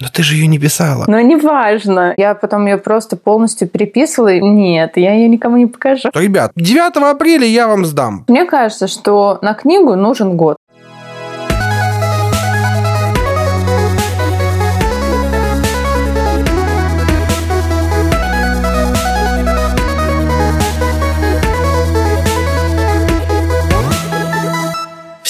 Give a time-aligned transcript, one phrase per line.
[0.00, 1.04] Но ты же ее не писала.
[1.06, 2.14] Но неважно.
[2.16, 4.38] Я потом ее просто полностью переписывала.
[4.38, 6.08] Нет, я ее никому не покажу.
[6.14, 8.24] Ребят, 9 апреля я вам сдам.
[8.28, 10.56] Мне кажется, что на книгу нужен год.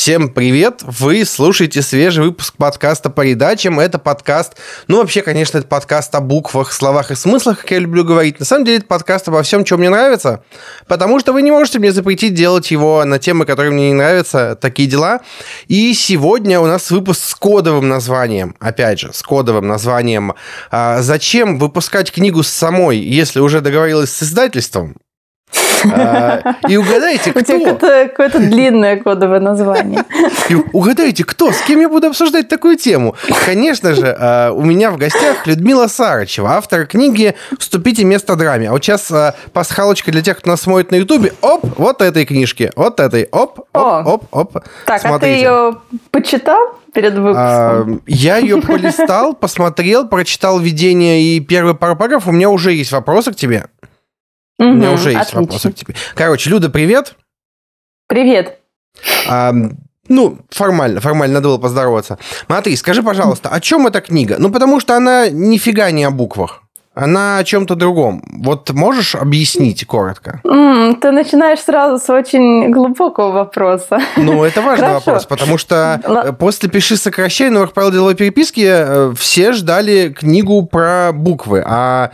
[0.00, 0.80] Всем привет!
[0.80, 3.78] Вы слушаете свежий выпуск подкаста по передачам.
[3.78, 4.56] Это подкаст,
[4.88, 8.40] ну вообще, конечно, это подкаст о буквах, словах и смыслах, как я люблю говорить.
[8.40, 10.42] На самом деле это подкаст обо всем, что мне нравится,
[10.88, 14.56] потому что вы не можете мне запретить делать его на темы, которые мне не нравятся,
[14.58, 15.20] такие дела.
[15.68, 20.32] И сегодня у нас выпуск с кодовым названием, опять же, с кодовым названием
[20.70, 24.96] а, «Зачем выпускать книгу с самой, если уже договорилась с издательством?»
[25.84, 27.40] А, и угадайте, кто...
[27.40, 30.04] У тебя какое-то длинное кодовое название.
[30.48, 31.52] И угадайте, кто?
[31.52, 33.14] С кем я буду обсуждать такую тему?
[33.46, 38.68] Конечно же, а, у меня в гостях Людмила Сарычева, автор книги «Вступите место драме».
[38.68, 41.32] А вот сейчас а, пасхалочка для тех, кто нас смотрит на Ютубе.
[41.40, 43.28] Оп, вот этой книжки, вот этой.
[43.30, 44.64] Оп, оп, оп, оп.
[44.86, 45.76] Так, а ты ее
[46.10, 46.80] почитал?
[46.92, 48.02] перед выпуском?
[48.06, 52.26] я ее полистал, посмотрел, прочитал введение и первый параграф.
[52.26, 53.66] У меня уже есть вопросы к тебе.
[54.60, 55.40] Угу, У меня уже есть отлично.
[55.40, 55.94] вопросы к тебе.
[56.14, 57.14] Короче, Люда, привет.
[58.08, 58.58] Привет.
[59.26, 59.52] А,
[60.08, 62.18] ну, формально, формально надо было поздороваться.
[62.44, 64.36] Смотри, скажи, пожалуйста, о чем эта книга?
[64.38, 66.62] Ну, потому что она нифига не о буквах.
[66.92, 68.22] Она о чем-то другом.
[68.42, 70.40] Вот можешь объяснить коротко?
[70.44, 74.00] Mm, ты начинаешь сразу с очень глубокого вопроса.
[74.16, 75.06] Ну, это важный Хорошо.
[75.06, 76.32] вопрос, потому что Л...
[76.34, 82.10] после «Пиши, сокращай» новых правил деловой переписки э, все ждали книгу про буквы, а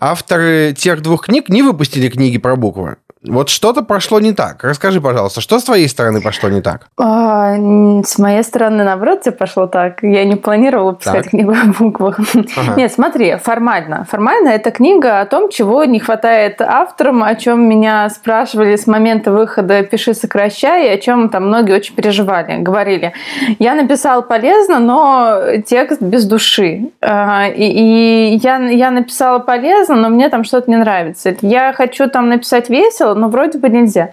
[0.00, 2.96] авторы тех двух книг не выпустили книги про буквы.
[3.26, 4.64] Вот что-то прошло не так.
[4.64, 6.88] Расскажи, пожалуйста, что с твоей стороны пошло не так?
[6.96, 7.54] А,
[8.02, 10.02] с моей стороны, наоборот, все пошло так.
[10.02, 11.30] Я не планировала писать так.
[11.30, 12.18] книгу о буквах.
[12.56, 12.74] Ага.
[12.76, 14.06] Нет, смотри, формально.
[14.10, 19.32] Формально это книга о том, чего не хватает авторам, о чем меня спрашивали с момента
[19.32, 22.56] выхода «Пиши, сокращай», и о чем там многие очень переживали.
[22.62, 23.12] Говорили,
[23.58, 26.90] я написал полезно, но текст без души.
[27.02, 31.36] А, и, и я, я написала полезно, но мне там что-то не нравится.
[31.42, 34.10] Я хочу там написать весело, но вроде бы нельзя.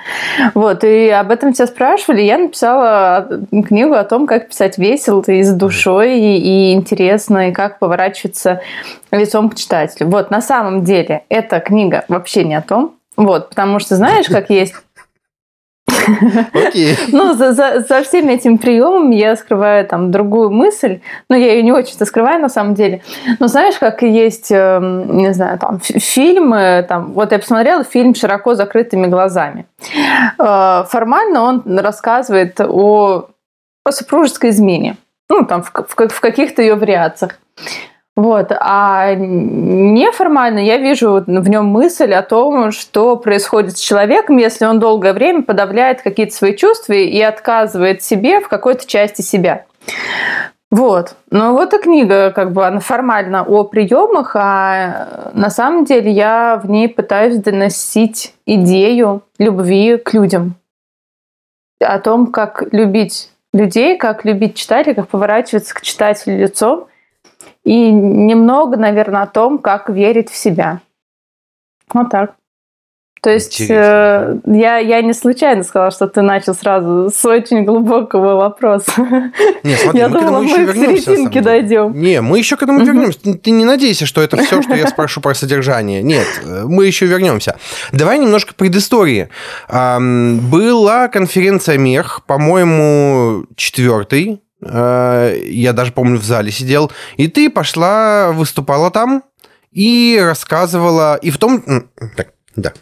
[0.54, 2.22] Вот, и об этом все спрашивали.
[2.22, 3.28] Я написала
[3.68, 8.62] книгу о том, как писать весело и с душой, и, и интересно, и как поворачиваться
[9.12, 10.10] лицом к читателю.
[10.10, 12.96] Вот, на самом деле, эта книга вообще не о том.
[13.16, 14.76] Вот, потому что знаешь, как есть
[16.54, 16.98] Окей.
[17.12, 21.00] Ну, за, за, за всеми этими приемами я скрываю там другую мысль.
[21.30, 23.02] Но я ее не очень-то скрываю на самом деле.
[23.40, 28.56] Но знаешь, как есть, эм, не знаю, там фильмы, там, вот я посмотрела фильм «Широко
[28.56, 29.66] закрытыми глазами».
[30.40, 33.30] Э, формально он рассказывает о,
[33.86, 34.98] о супружеской измене.
[35.30, 37.40] Ну, там, в, в, в каких-то ее вариациях.
[38.18, 38.52] Вот.
[38.52, 44.80] А неформально я вижу в нем мысль о том, что происходит с человеком, если он
[44.80, 49.66] долгое время подавляет какие-то свои чувства и отказывает себе в какой-то части себя.
[50.72, 51.16] Вот.
[51.30, 56.60] Но вот и книга, как бы, она формально о приемах, а на самом деле я
[56.62, 60.56] в ней пытаюсь доносить идею любви к людям.
[61.80, 66.88] О том, как любить людей, как любить читателя, как поворачиваться к читателю лицом–
[67.68, 70.80] и немного, наверное, о том, как верить в себя.
[71.94, 72.36] Вот так.
[73.22, 78.36] То есть э, я, я не случайно сказала, что ты начал сразу с очень глубокого
[78.36, 78.94] вопроса.
[79.64, 81.12] Не, смотри, я мы думала, к этому еще вернемся.
[81.12, 82.00] Мы к дойдем.
[82.00, 83.20] Не, мы еще к этому вернемся.
[83.20, 86.02] Ты не надейся, что это все, что я спрошу про содержание.
[86.02, 87.58] Нет, мы еще вернемся.
[87.92, 89.28] Давай немножко предыстории.
[89.68, 98.32] Была конференция МЕХ, по-моему, четвертый Э, я даже помню в зале сидел, и ты пошла,
[98.32, 99.24] выступала там
[99.72, 101.64] и рассказывала, и в том...
[102.16, 102.74] Так, да,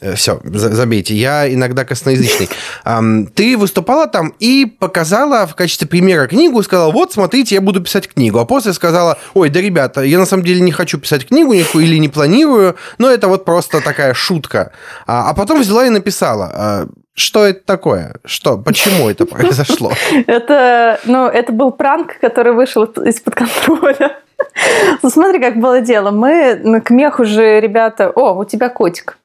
[0.00, 2.48] э, все, забейте, я иногда косноязычный.
[3.34, 8.08] Ты выступала там и показала в качестве примера книгу, сказала, вот, смотрите, я буду писать
[8.08, 8.40] книгу.
[8.40, 11.84] А после сказала, ой, да, ребята, я на самом деле не хочу писать книгу никакую
[11.84, 14.72] или не планирую, но это вот просто такая шутка.
[15.06, 16.88] А, а потом взяла и написала.
[17.14, 18.16] Что это такое?
[18.24, 18.58] Что?
[18.58, 19.92] Почему это произошло?
[20.26, 24.18] Это, ну, это был пранк, который вышел из-под контроля.
[25.02, 26.10] Ну, смотри, как было дело.
[26.10, 28.10] Мы к меху же, ребята...
[28.10, 29.18] О, у тебя котик.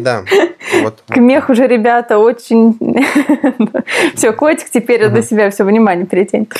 [0.00, 0.22] Да.
[0.82, 1.02] Вот.
[1.08, 2.76] К меху же, ребята, очень...
[4.14, 6.52] все, котик теперь на себя все внимание перетянет.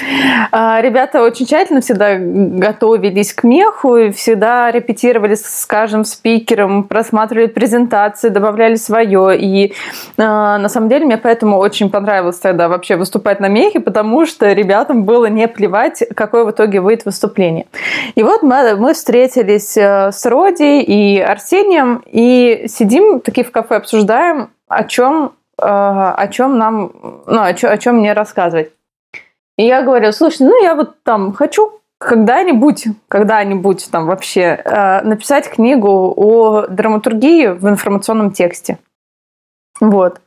[0.50, 8.76] А, ребята очень тщательно всегда готовились к меху, всегда репетировали, скажем, спикером, просматривали презентации, добавляли
[8.76, 9.38] свое.
[9.38, 9.74] И
[10.18, 14.52] а, на самом деле мне поэтому очень понравилось тогда вообще выступать на мехе, потому что
[14.52, 17.66] ребятам было не плевать, какое в итоге выйдет выступление.
[18.14, 23.76] И вот мы, мы встретились э, с Роди и Арсением и сидим такие в кафе,
[23.76, 26.92] обсуждаем, о чем, э, о чем нам,
[27.26, 28.72] ну, о чем, о чем мне рассказывать.
[29.58, 35.48] И я говорю, слушай, ну я вот там хочу когда-нибудь, когда-нибудь там вообще э, написать
[35.48, 38.78] книгу о драматургии в информационном тексте.
[39.80, 40.20] Вот.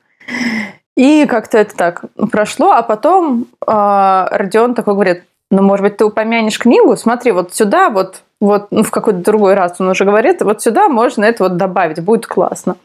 [0.95, 6.06] И как-то это так прошло, а потом э, Родион такой говорит, ну, может быть, ты
[6.06, 10.42] упомянешь книгу, смотри, вот сюда, вот, вот ну, в какой-то другой раз он уже говорит,
[10.42, 12.77] вот сюда можно это вот добавить, будет классно.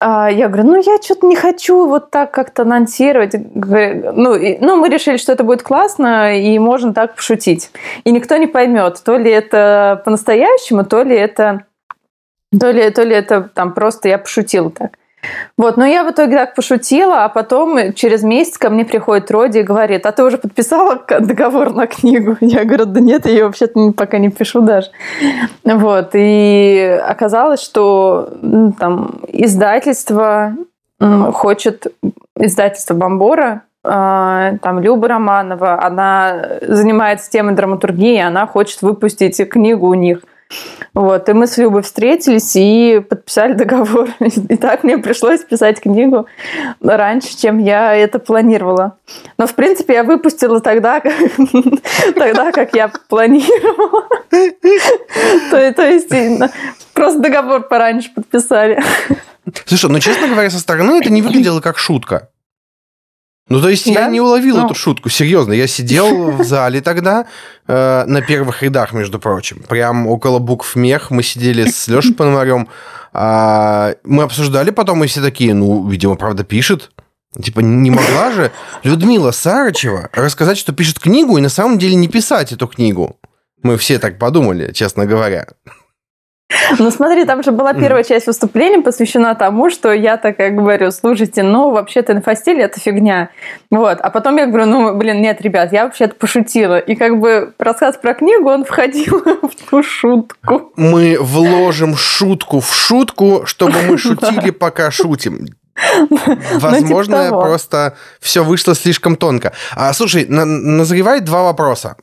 [0.00, 3.34] А я говорю, ну, я что-то не хочу вот так как-то анонсировать.
[3.34, 7.70] Ну, и, ну, мы решили, что это будет классно, и можно так пошутить.
[8.04, 11.64] И никто не поймет, то ли это по-настоящему, то ли это,
[12.58, 14.98] то ли, то ли это там просто я пошутила так.
[15.56, 19.60] Вот, но я в итоге так пошутила, а потом через месяц ко мне приходит Роди
[19.60, 22.36] и говорит, а ты уже подписала договор на книгу?
[22.40, 24.88] Я говорю, да нет, я ее вообще-то пока не пишу даже.
[25.64, 28.30] Вот, и оказалось, что
[28.78, 30.54] там издательство
[31.32, 31.86] хочет,
[32.38, 39.94] издательство Бомбора, а, там Люба Романова, она занимается темой драматургии, она хочет выпустить книгу у
[39.94, 40.20] них–
[40.94, 44.08] вот, и мы с Любой встретились и подписали договор.
[44.20, 46.26] И так мне пришлось писать книгу
[46.80, 48.96] раньше, чем я это планировала.
[49.36, 51.12] Но, в принципе, я выпустила тогда, как,
[52.14, 54.08] тогда, как я планировала.
[54.30, 56.08] То, есть,
[56.94, 58.82] просто договор пораньше подписали.
[59.66, 62.30] Слушай, ну, честно говоря, со стороны это не выглядело как шутка.
[63.48, 64.02] Ну, то есть да?
[64.02, 64.66] я не уловил ну...
[64.66, 65.52] эту шутку, серьезно.
[65.52, 67.26] Я сидел в зале тогда,
[67.66, 69.62] э, на первых рядах, между прочим.
[69.68, 72.68] Прям около букв мех мы сидели с Лешей Пономарем.
[73.14, 76.90] Э, мы обсуждали потом, и все такие, ну, видимо, правда пишет.
[77.42, 78.52] Типа, не могла же
[78.82, 83.16] Людмила Сарычева рассказать, что пишет книгу, и на самом деле не писать эту книгу.
[83.62, 85.46] Мы все так подумали, честно говоря.
[86.78, 91.42] Ну смотри, там же была первая часть выступления посвящена тому, что я такая говорю, слушайте,
[91.42, 93.30] ну вообще-то инфостиль это фигня.
[93.70, 93.98] Вот.
[94.00, 96.78] А потом я говорю, ну блин, нет, ребят, я вообще-то пошутила.
[96.78, 100.72] И как бы рассказ про книгу, он входил в ту шутку.
[100.76, 105.46] Мы вложим шутку в шутку, чтобы мы шутили, пока шутим.
[106.10, 106.18] Ну,
[106.54, 109.52] Возможно, типа просто все вышло слишком тонко.
[109.76, 111.96] А, слушай, назревает два вопроса.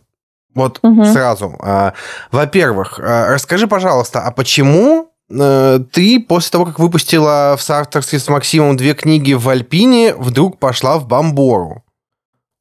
[0.55, 1.03] Вот угу.
[1.05, 1.55] сразу.
[1.61, 1.93] А,
[2.31, 8.29] во-первых, а, расскажи, пожалуйста, а почему э, ты после того, как выпустила в соавторстве с
[8.29, 11.83] Максимом две книги в Альпине, вдруг пошла в Бамбору?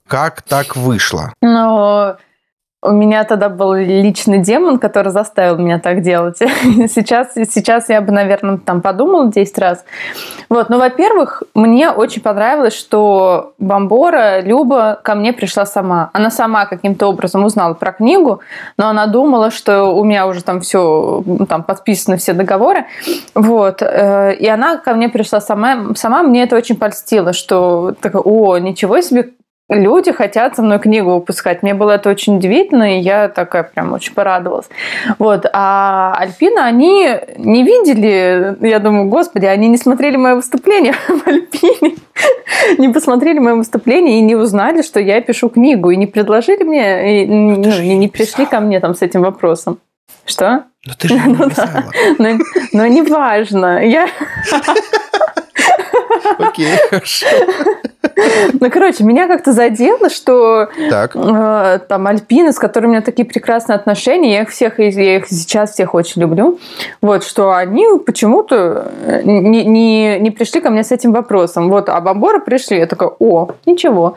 [0.08, 1.32] Как так вышло?
[1.40, 2.16] Ну,
[2.84, 6.38] у меня тогда был личный демон, который заставил меня так делать.
[6.94, 9.84] Сейчас, сейчас я бы, наверное, там подумала 10 раз.
[10.50, 16.10] Вот, ну, во-первых, мне очень понравилось, что Бомбора, Люба ко мне пришла сама.
[16.12, 18.40] Она сама каким-то образом узнала про книгу,
[18.76, 22.84] но она думала, что у меня уже там все, там подписаны все договоры.
[23.34, 25.94] Вот, э, и она ко мне пришла сама.
[25.96, 29.30] Сама мне это очень польстило, что такая, о, ничего себе,
[29.68, 31.62] люди хотят со мной книгу выпускать.
[31.62, 34.68] Мне было это очень удивительно, и я такая прям очень порадовалась.
[35.18, 35.46] Вот.
[35.52, 41.96] А Альпина, они не видели, я думаю, господи, они не смотрели мое выступление в Альпине,
[42.78, 47.22] не посмотрели мое выступление и не узнали, что я пишу книгу, и не предложили мне,
[47.22, 49.78] и, ну, не, не пришли ко мне там с этим вопросом.
[50.26, 50.64] Что?
[50.86, 51.84] Но ты же не ну, да.
[52.18, 52.38] но,
[52.72, 53.84] но не важно.
[53.86, 54.08] Я...
[56.38, 57.26] Окей, хорошо.
[58.60, 61.16] Ну, короче, меня как-то задело, что так.
[61.16, 65.26] Э, там альпины, с которыми у меня такие прекрасные отношения, я их всех, я их
[65.28, 66.58] сейчас всех очень люблю,
[67.02, 68.90] вот, что они почему-то
[69.24, 71.70] не, не, не пришли ко мне с этим вопросом.
[71.70, 74.16] Вот, а бомборы пришли, я такая, о, ничего.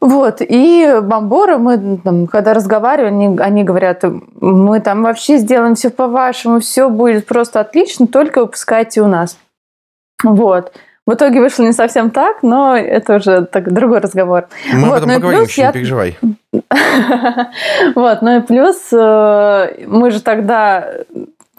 [0.00, 4.04] Вот, и бомборы мы, там, когда разговаривали, они, они говорят,
[4.40, 9.38] мы там вообще сделаем все по-вашему, все будет просто отлично, только выпускайте у нас.
[10.22, 10.72] Вот.
[11.06, 14.46] В итоге вышло не совсем так, но это уже так, другой разговор.
[14.72, 15.66] Мы вот, об этом ну поговорим, еще я...
[15.66, 16.18] не переживай.
[17.94, 20.88] вот, ну и плюс э, мы же тогда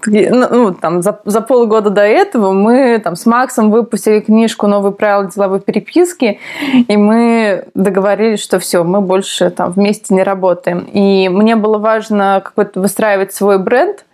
[0.08, 4.94] ну, ну, там, за, за полгода до этого мы там, с Максом выпустили книжку «Новые
[4.94, 6.40] правила деловой переписки»,
[6.88, 10.88] и мы договорились, что все, мы больше там, вместе не работаем.
[10.92, 14.06] И мне было важно какой-то выстраивать свой бренд,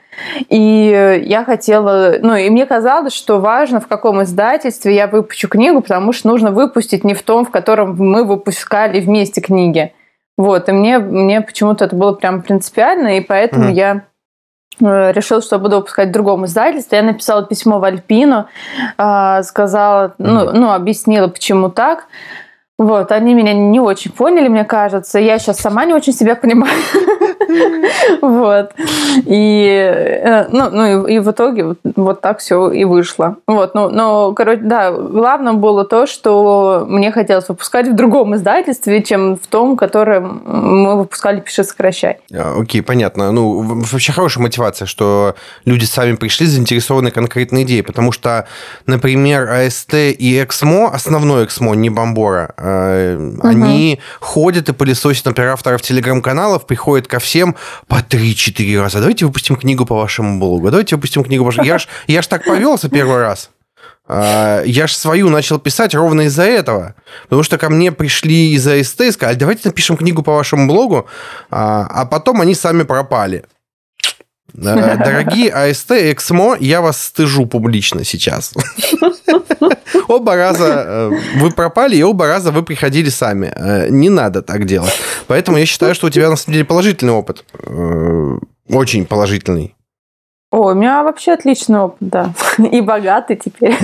[0.49, 5.81] и я хотела, ну, и мне казалось, что важно, в каком издательстве я выпущу книгу,
[5.81, 9.93] потому что нужно выпустить не в том, в котором мы выпускали вместе книги.
[10.37, 13.73] Вот, и мне, мне почему-то это было прям принципиально, и поэтому mm-hmm.
[13.73, 14.01] я
[14.79, 16.99] э, решила, что буду выпускать в другом издательстве.
[16.99, 18.47] Я написала письмо в Альпину,
[18.97, 22.05] а, сказала, ну, ну, объяснила, почему так.
[22.79, 25.19] Вот, они меня не очень поняли, мне кажется.
[25.19, 26.73] Я сейчас сама не очень себя понимаю.
[28.21, 28.71] Вот.
[29.25, 29.65] И,
[30.23, 33.37] э, ну, ну, и, и в итоге вот, так все и вышло.
[33.47, 39.03] Вот, ну, но, короче, да, главное было то, что мне хотелось выпускать в другом издательстве,
[39.03, 42.19] чем в том, которое мы выпускали «Пиши, сокращай».
[42.33, 43.31] А, окей, понятно.
[43.31, 48.47] Ну, вообще хорошая мотивация, что люди сами пришли заинтересованы конкретной идеей, потому что,
[48.85, 53.47] например, АСТ и Эксмо, основной Эксмо, не Бомбора, угу.
[53.47, 57.55] они ходят и пылесосят, например, авторов телеграм-каналов, приходят ко всем всем
[57.87, 58.99] по 3-4 раза.
[58.99, 60.69] Давайте выпустим книгу по вашему блогу.
[60.69, 61.65] Давайте выпустим книгу по вашему...
[61.65, 63.49] Я ж, я ж так повелся первый раз.
[64.07, 66.93] А, я ж свою начал писать ровно из-за этого.
[67.23, 71.07] Потому что ко мне пришли из АСТ и сказали, давайте напишем книгу по вашему блогу,
[71.49, 73.45] а, а потом они сами пропали.
[74.53, 78.53] Э, дорогие АСТ и Эксмо, я вас стыжу публично сейчас.
[80.07, 83.51] Оба раза э, вы пропали, и оба раза вы приходили сами.
[83.55, 84.93] Э, не надо так делать.
[85.27, 87.45] Поэтому я считаю, что у тебя на самом деле положительный опыт.
[88.67, 89.75] Очень положительный.
[90.51, 92.33] О, у меня вообще отличный опыт, да.
[92.57, 93.77] И богатый теперь.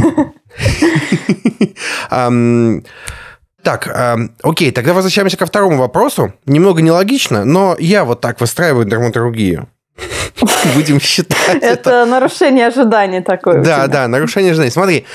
[3.63, 6.33] Так, окей, тогда возвращаемся ко второму вопросу.
[6.45, 9.67] Немного нелогично, но я вот так выстраиваю драматургию.
[10.75, 12.05] Будем считать это.
[12.05, 13.63] нарушение ожиданий такое.
[13.63, 14.71] Да, да, нарушение ожиданий.
[14.71, 15.05] Смотри,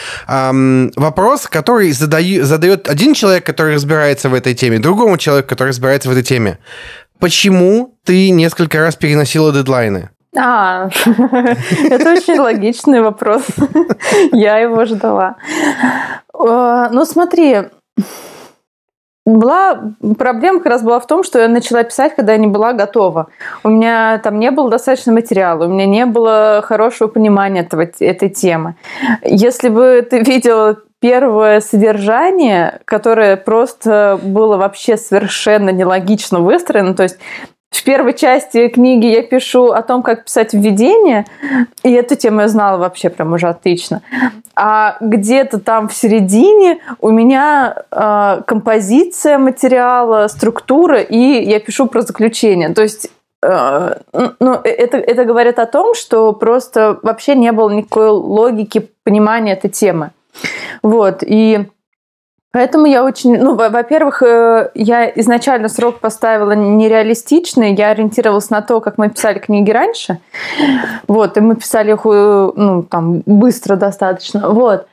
[0.97, 6.13] вопрос, который задает один человек, который разбирается в этой теме, другому человеку, который разбирается в
[6.13, 6.59] этой теме.
[7.19, 10.11] Почему ты несколько раз переносила дедлайны?
[10.37, 10.89] А,
[11.91, 13.43] это очень логичный вопрос.
[14.33, 15.37] Я его ждала.
[16.35, 17.69] Ну, смотри,
[19.25, 22.73] была проблема как раз была в том, что я начала писать, когда я не была
[22.73, 23.29] готова.
[23.63, 28.29] У меня там не было достаточно материала, у меня не было хорошего понимания этого, этой
[28.31, 28.75] темы.
[29.23, 37.19] Если бы ты видела первое содержание, которое просто было вообще совершенно нелогично выстроено, то есть
[37.73, 41.25] в первой части книги я пишу о том, как писать введение,
[41.83, 44.03] и эту тему я знала вообще прям уже отлично.
[44.55, 52.03] А где-то там в середине у меня э, композиция материала, структура, и я пишу про
[52.03, 52.69] заключение.
[52.75, 53.11] То есть
[53.43, 59.55] э, ну, это, это говорит о том, что просто вообще не было никакой логики понимания
[59.55, 60.11] этой темы.
[60.83, 61.67] Вот, и
[62.53, 68.81] Поэтому я очень, ну, во-первых, э, я изначально срок поставила нереалистичный, я ориентировалась на то,
[68.81, 70.19] как мы писали книги раньше,
[71.09, 74.87] вот, и мы писали их, э, ну, там, быстро достаточно, вот,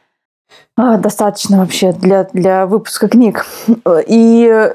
[0.77, 3.45] а, достаточно вообще для, для выпуска книг.
[4.07, 4.71] И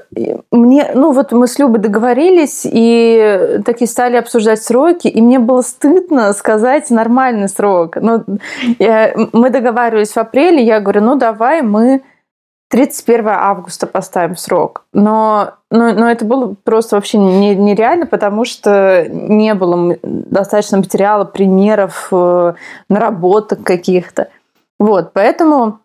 [0.50, 5.62] мне, ну вот мы с Любой договорились и таки стали обсуждать сроки, и мне было
[5.62, 7.96] стыдно сказать нормальный срок.
[7.96, 8.22] Ну,
[8.78, 12.02] я, мы договаривались в апреле, я говорю, ну давай мы
[12.74, 14.84] 31 августа поставим срок.
[14.92, 21.24] Но, но, но это было просто вообще не, нереально, потому что не было достаточно материала,
[21.24, 22.54] примеров, э,
[22.88, 24.26] наработок каких-то.
[24.80, 25.78] Вот, поэтому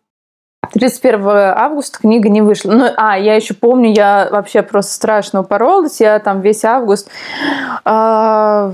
[0.74, 2.72] 31 августа книга не вышла.
[2.72, 6.01] Ну, а, я еще помню, я вообще просто страшно упоролась.
[6.01, 7.08] Я там весь август
[7.86, 8.72] э,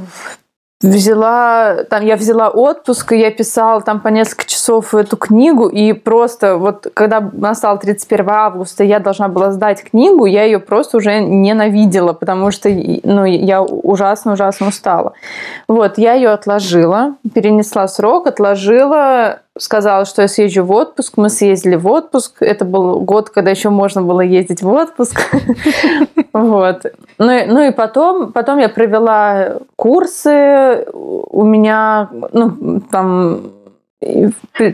[0.90, 5.94] взяла, там я взяла отпуск, и я писала там по несколько часов эту книгу, и
[5.94, 11.20] просто вот когда настал 31 августа, я должна была сдать книгу, я ее просто уже
[11.20, 15.14] ненавидела, потому что ну, я ужасно-ужасно устала.
[15.68, 21.14] Вот, я ее отложила, перенесла срок, отложила, сказала, что я съезжу в отпуск.
[21.18, 22.42] Мы съездили в отпуск.
[22.42, 25.20] Это был год, когда еще можно было ездить в отпуск.
[26.34, 26.84] Вот.
[27.18, 30.86] Ну, ну и потом, потом я провела курсы.
[30.92, 33.54] У меня, ну, там,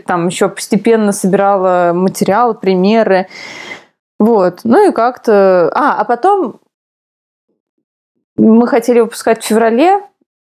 [0.08, 3.28] там еще постепенно собирала материал, примеры.
[4.20, 4.62] Вот.
[4.64, 5.72] Ну и как-то...
[5.76, 6.60] А, а потом
[8.38, 10.00] мы хотели выпускать в феврале,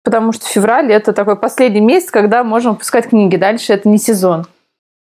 [0.07, 3.35] потому что февраль это такой последний месяц, когда можно выпускать книги.
[3.35, 4.45] Дальше это не сезон.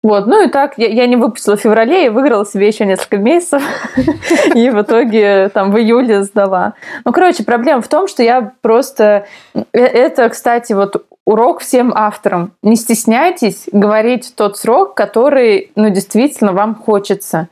[0.02, 3.18] Вот, ну и так, я, я не выпустила в феврале и выиграла себе еще несколько
[3.18, 3.62] месяцев.
[4.56, 6.74] И в итоге там в июле сдала.
[7.04, 9.26] Ну, короче, проблема в том, что я просто...
[9.54, 12.50] Э, это, кстати, вот урок всем авторам.
[12.64, 17.46] Не стесняйтесь говорить тот срок, который, ну, действительно вам хочется.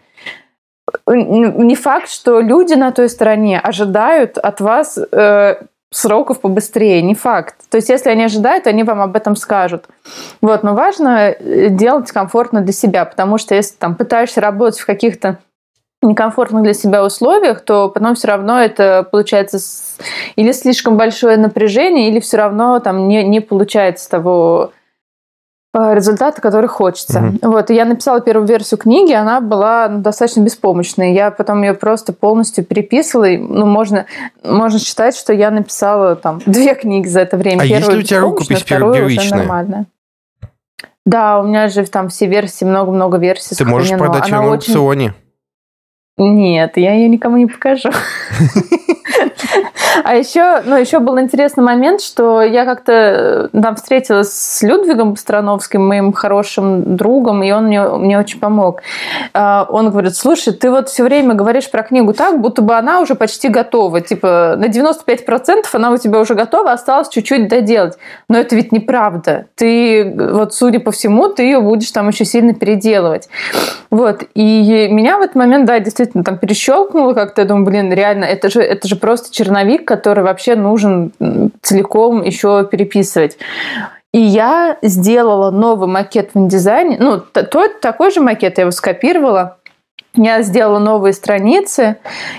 [1.07, 5.55] Не факт, что люди на той стороне ожидают от вас э,
[5.95, 7.55] сроков побыстрее, не факт.
[7.71, 9.85] То есть, если они ожидают, они вам об этом скажут.
[10.41, 14.87] Вот, но важно э, делать комфортно для себя, потому что если там пытаешься работать в
[14.87, 15.39] каких-то
[16.03, 19.59] некомфортных для себя условиях, то потом все равно это получается
[20.35, 24.73] или слишком большое напряжение, или все равно там не, не получается того
[25.75, 27.21] э, результата, который хочется.
[27.21, 27.49] Mm-hmm.
[27.49, 31.13] Вот, и я написала первую версию книги, она была достаточно беспомощной.
[31.13, 33.25] Я потом ее просто полностью переписывала.
[33.25, 34.07] И, ну, можно,
[34.43, 37.63] можно считать, что я написала там две книги за это время.
[37.63, 39.87] А есть ли у тебя рукопись первичная?
[41.05, 45.15] Да, у меня же там все версии, много-много версий Ты можешь продать ее на аукционе.
[46.17, 46.35] Очень...
[46.35, 47.91] Нет, я ее никому не покажу.
[50.03, 55.13] А еще, ну, еще был интересный момент, что я как-то э, там встретилась с Людвигом
[55.13, 58.81] Быстрановским, моим хорошим другом, и он мне, мне очень помог.
[59.33, 63.01] А, он говорит, слушай, ты вот все время говоришь про книгу так, будто бы она
[63.01, 64.01] уже почти готова.
[64.01, 67.95] Типа на 95% она у тебя уже готова, осталось чуть-чуть доделать.
[68.29, 69.47] Но это ведь неправда.
[69.55, 73.29] Ты, вот судя по всему, ты ее будешь там еще сильно переделывать.
[73.91, 74.25] Вот.
[74.35, 77.43] И меня в этот момент, да, действительно там перещелкнуло как-то.
[77.43, 81.13] Я думаю, блин, реально, это же, это же просто черновик, который вообще нужен
[81.63, 83.39] целиком еще переписывать.
[84.13, 86.97] И я сделала новый макет в индизайне.
[87.01, 89.59] Ну, то, такой же макет я его скопировала
[90.17, 91.97] я сделала новые страницы,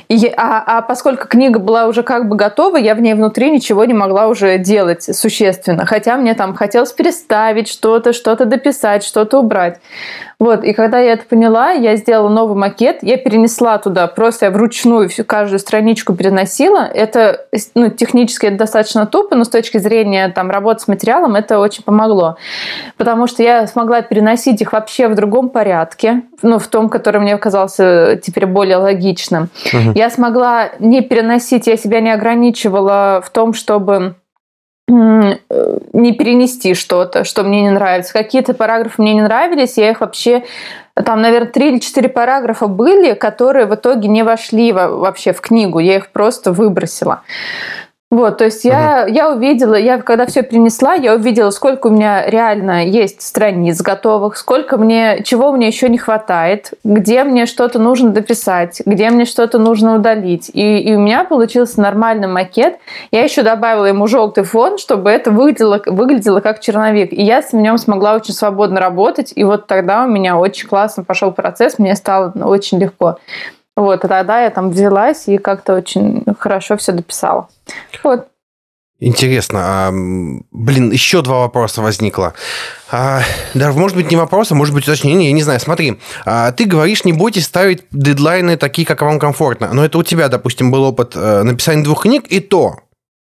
[0.08, 3.84] и, а, а поскольку книга была уже как бы готова, я в ней внутри ничего
[3.86, 5.86] не могла уже делать существенно.
[5.86, 9.80] Хотя мне там хотелось переставить что-то, что-то дописать, что-то убрать.
[10.38, 14.52] Вот, и когда я это поняла, я сделала новый макет, я перенесла туда, просто я
[14.52, 16.80] вручную всю каждую страничку переносила.
[16.80, 21.60] Это, ну, технически это достаточно тупо, но с точки зрения там работы с материалом это
[21.60, 22.38] очень помогло.
[22.98, 27.38] Потому что я смогла переносить их вообще в другом порядке, ну, в том, который мне
[27.38, 29.50] казался теперь более логичным.
[29.74, 29.94] Угу.
[29.96, 34.16] Я смогла не переносить, я себя не ограничивала в том, чтобы
[34.88, 38.14] не перенести что-то, что мне не нравится.
[38.14, 40.44] Какие-то параграфы мне не нравились, я их вообще...
[40.94, 45.80] Там, наверное, три или четыре параграфа были, которые в итоге не вошли вообще в книгу.
[45.80, 47.24] Я их просто выбросила.
[48.16, 52.26] Вот, то есть я, я увидела, я когда все принесла, я увидела, сколько у меня
[52.26, 58.12] реально есть страниц готовых, сколько мне, чего мне еще не хватает, где мне что-то нужно
[58.12, 60.50] дописать, где мне что-то нужно удалить.
[60.54, 62.78] И, и у меня получился нормальный макет.
[63.12, 67.12] Я еще добавила ему желтый фон, чтобы это выглядело, выглядело как черновик.
[67.12, 69.34] И я с нем смогла очень свободно работать.
[69.36, 73.18] И вот тогда у меня очень классно пошел процесс, мне стало очень легко.
[73.76, 77.50] Вот, и тогда я там взялась и как-то очень хорошо все дописала.
[78.04, 78.28] Вот.
[79.02, 79.60] Интересно.
[79.62, 79.92] А,
[80.52, 82.34] блин, еще два вопроса возникло.
[82.90, 85.60] А, даже, может быть, не вопрос, а может быть, уточнение, я не знаю.
[85.60, 89.74] Смотри, а, ты говоришь, не бойтесь ставить дедлайны такие, как вам комфортно.
[89.74, 92.78] Но это у тебя, допустим, был опыт э, написания двух книг, и то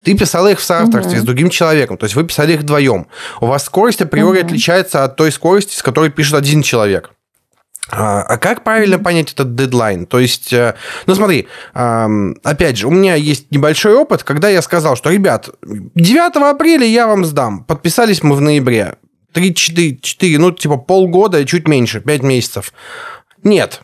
[0.04, 1.22] ты писала их в соавторстве угу.
[1.22, 3.08] с другим человеком, то есть вы писали их вдвоем.
[3.40, 4.46] У вас скорость априори угу.
[4.46, 7.10] отличается от той скорости, с которой пишет один человек.
[7.90, 10.06] А, а как правильно понять этот дедлайн?
[10.06, 10.74] То есть, э,
[11.06, 16.36] ну смотри, опять же, у меня есть небольшой опыт, когда я сказал, что, ребят, 9
[16.36, 17.64] апреля я вам сдам.
[17.64, 18.94] Подписались мы в ноябре.
[19.34, 22.72] 3-4, 4, ну, типа полгода, чуть меньше, 5 месяцев.
[23.42, 23.82] Нет.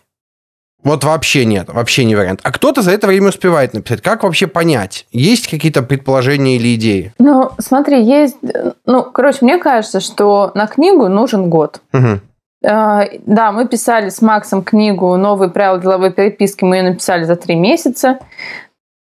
[0.84, 2.40] Вот вообще нет, вообще не вариант.
[2.42, 4.02] А кто-то за это время успевает написать.
[4.02, 5.06] Как вообще понять?
[5.12, 7.14] Есть какие-то предположения или идеи?
[7.18, 8.36] Ну, смотри, есть...
[8.84, 11.80] Ну, короче, мне кажется, что на книгу нужен год.
[11.94, 12.20] Угу.
[12.64, 16.64] А, да, мы писали с Максом книгу «Новые правила деловой переписки».
[16.64, 18.18] Мы ее написали за три месяца.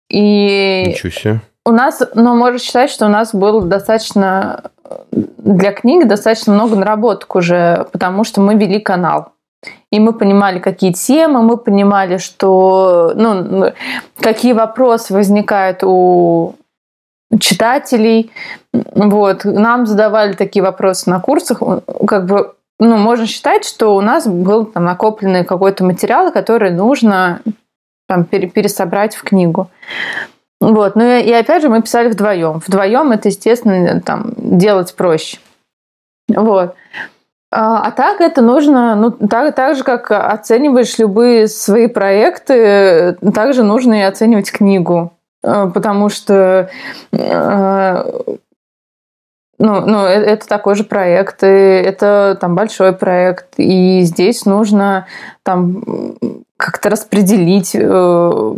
[0.09, 1.41] И Ничего себе.
[1.65, 4.71] У нас, ну, можно считать, что у нас было достаточно
[5.11, 9.29] для книги достаточно много наработок уже, потому что мы вели канал.
[9.91, 13.71] И мы понимали, какие темы, мы понимали, что, ну,
[14.19, 16.55] какие вопросы возникают у
[17.39, 18.31] читателей.
[18.73, 19.45] Вот.
[19.45, 21.61] Нам задавали такие вопросы на курсах.
[22.05, 27.41] Как бы ну, можно считать, что у нас был там накопленный какой-то материал, который нужно
[28.07, 29.69] там, пересобрать в книгу.
[30.59, 30.95] Вот.
[30.95, 32.61] Ну и, и опять же мы писали вдвоем.
[32.65, 35.37] Вдвоем это, естественно, там, делать проще.
[36.27, 36.75] Вот.
[37.51, 43.63] А, а так это нужно, ну, так, так же, как оцениваешь любые свои проекты, также
[43.63, 45.13] нужно и оценивать книгу.
[45.43, 46.69] Э, потому что
[47.11, 48.03] э,
[49.59, 55.07] ну, ну, э, это такой же проект, и это там большой проект, и здесь нужно
[55.43, 55.83] там
[56.63, 58.53] как-то распределить, э,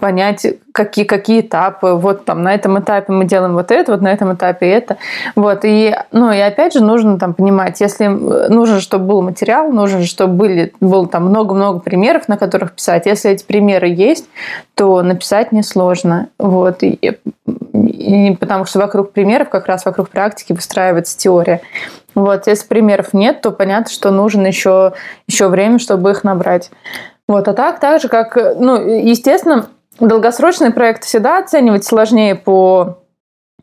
[0.00, 1.88] понять, какие, какие этапы.
[1.88, 4.96] Вот там на этом этапе мы делаем вот это, вот на этом этапе это.
[5.36, 5.60] Вот.
[5.64, 10.32] И, ну, и опять же нужно там понимать, если нужно, чтобы был материал, нужно, чтобы
[10.32, 13.04] были, было там много-много примеров, на которых писать.
[13.04, 14.24] Если эти примеры есть,
[14.74, 16.28] то написать несложно.
[16.38, 16.82] Вот.
[16.82, 16.94] И,
[17.74, 21.60] и потому что вокруг примеров, как раз вокруг практики выстраивается теория.
[22.14, 24.94] Вот, если примеров нет, то понятно, что нужно еще,
[25.28, 26.70] еще время, чтобы их набрать.
[27.28, 29.66] Вот, а так, так же, как, ну, естественно,
[30.00, 33.00] долгосрочные проекты всегда оценивать сложнее по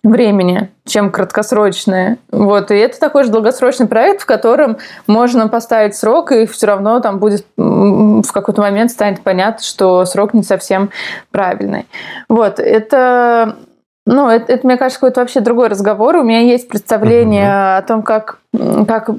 [0.04, 2.18] времени, чем краткосрочные.
[2.32, 2.72] Вот.
[2.72, 7.20] И это такой же долгосрочный проект, в котором можно поставить срок, и все равно там
[7.20, 10.92] будет в какой-то момент станет понятно, что срок не совсем
[11.32, 11.88] правильный.
[12.30, 12.60] Вот.
[12.60, 13.58] Это
[14.06, 16.16] ну, это, это, мне кажется, какой-то вообще другой разговор.
[16.16, 17.78] У меня есть представление uh-huh.
[17.78, 18.40] о том, как,
[18.88, 19.10] как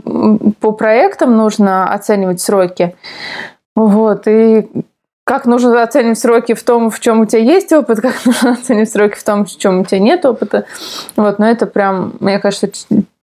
[0.60, 2.96] по проектам нужно оценивать сроки.
[3.78, 4.68] Вот, и
[5.22, 8.90] как нужно оценивать сроки в том, в чем у тебя есть опыт, как нужно оценивать
[8.90, 10.66] сроки в том, в чем у тебя нет опыта.
[11.14, 12.68] Вот, но это прям, мне кажется,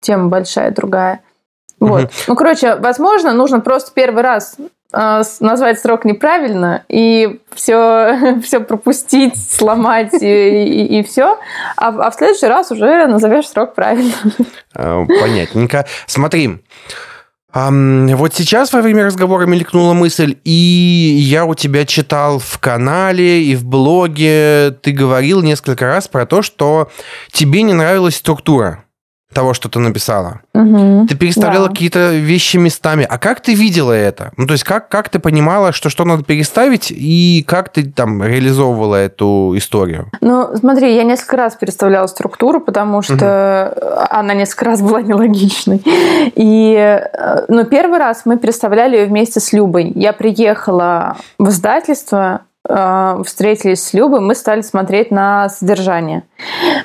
[0.00, 1.20] тема большая, другая.
[1.80, 2.02] Вот.
[2.02, 2.24] Uh-huh.
[2.28, 4.56] Ну, короче, возможно, нужно просто первый раз
[4.92, 11.38] а, назвать срок неправильно и все, все пропустить, сломать и, и, и все,
[11.76, 14.12] а, а в следующий раз уже назовешь срок правильно.
[14.74, 15.86] А, понятненько.
[16.06, 16.60] Смотри,
[17.54, 23.54] вот сейчас во время разговора мелькнула мысль, и я у тебя читал в канале и
[23.54, 26.90] в блоге, ты говорил несколько раз про то, что
[27.30, 28.84] тебе не нравилась структура
[29.32, 30.40] того, что ты написала.
[30.54, 31.72] Угу, ты переставляла да.
[31.72, 33.06] какие-то вещи местами.
[33.08, 34.32] А как ты видела это?
[34.36, 38.22] Ну, то есть как, как ты понимала, что что надо переставить, и как ты там
[38.22, 40.08] реализовывала эту историю?
[40.20, 44.06] Ну, смотри, я несколько раз переставляла структуру, потому что угу.
[44.10, 45.82] она несколько раз была нелогичной.
[46.34, 49.92] И, э, ну, первый раз мы переставляли ее вместе с Любой.
[49.94, 56.22] Я приехала в издательство, встретились с Любой, мы стали смотреть на содержание.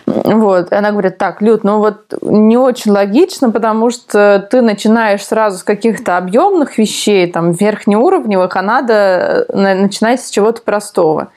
[0.05, 0.71] Вот.
[0.71, 5.59] И она говорит, так, Люд, ну вот не очень логично, потому что ты начинаешь сразу
[5.59, 11.29] с каких-то объемных вещей, там, верхнеуровневых, а надо э, начинать с чего-то простого.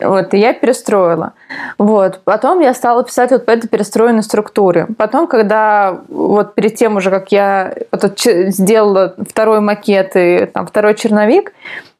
[0.00, 1.32] Вот, и я перестроила.
[1.76, 2.20] Вот.
[2.24, 4.86] Потом я стала писать вот по этой перестроенной структуре.
[4.96, 10.94] Потом, когда вот перед тем уже, как я вот, сделала второй макет и там, второй
[10.94, 11.52] черновик,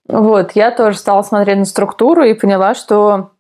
[0.09, 3.31] вот, я тоже стала смотреть на структуру и поняла, что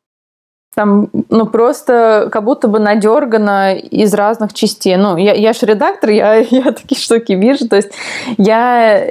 [0.78, 4.96] там, ну, просто как будто бы надергано из разных частей.
[4.96, 7.68] Ну, я, я же редактор, я, я такие штуки вижу.
[7.68, 7.90] То есть
[8.36, 9.02] я,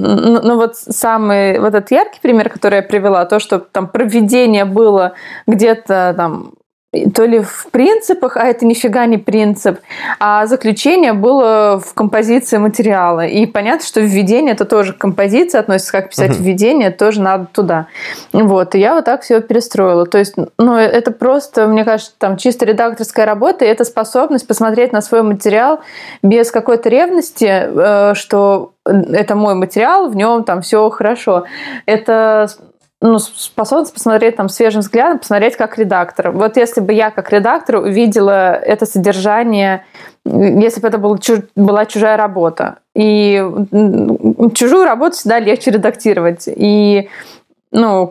[0.00, 4.64] ну, ну, вот самый, вот этот яркий пример, который я привела, то, что там проведение
[4.64, 5.12] было
[5.46, 6.52] где-то там
[7.14, 9.78] то ли в принципах, а это нифига не принцип,
[10.18, 13.26] а заключение было в композиции материала.
[13.26, 16.42] И понятно, что введение это тоже композиция относится, как писать uh-huh.
[16.42, 17.86] введение, тоже надо туда.
[18.32, 18.74] Вот.
[18.74, 20.04] И я вот так все перестроила.
[20.04, 24.92] То есть, ну, это просто, мне кажется, там чисто редакторская работа, и это способность посмотреть
[24.92, 25.80] на свой материал
[26.24, 31.44] без какой-то ревности, э, что это мой материал, в нем там все хорошо.
[31.86, 32.48] Это
[33.02, 36.32] ну, способность посмотреть там свежим взглядом, посмотреть как редактор.
[36.32, 39.86] Вот если бы я как редактор увидела это содержание,
[40.24, 41.18] если бы это был,
[41.56, 42.78] была чужая работа.
[42.94, 43.42] И
[44.54, 46.44] чужую работу всегда легче редактировать.
[46.46, 47.08] И
[47.72, 48.10] ну,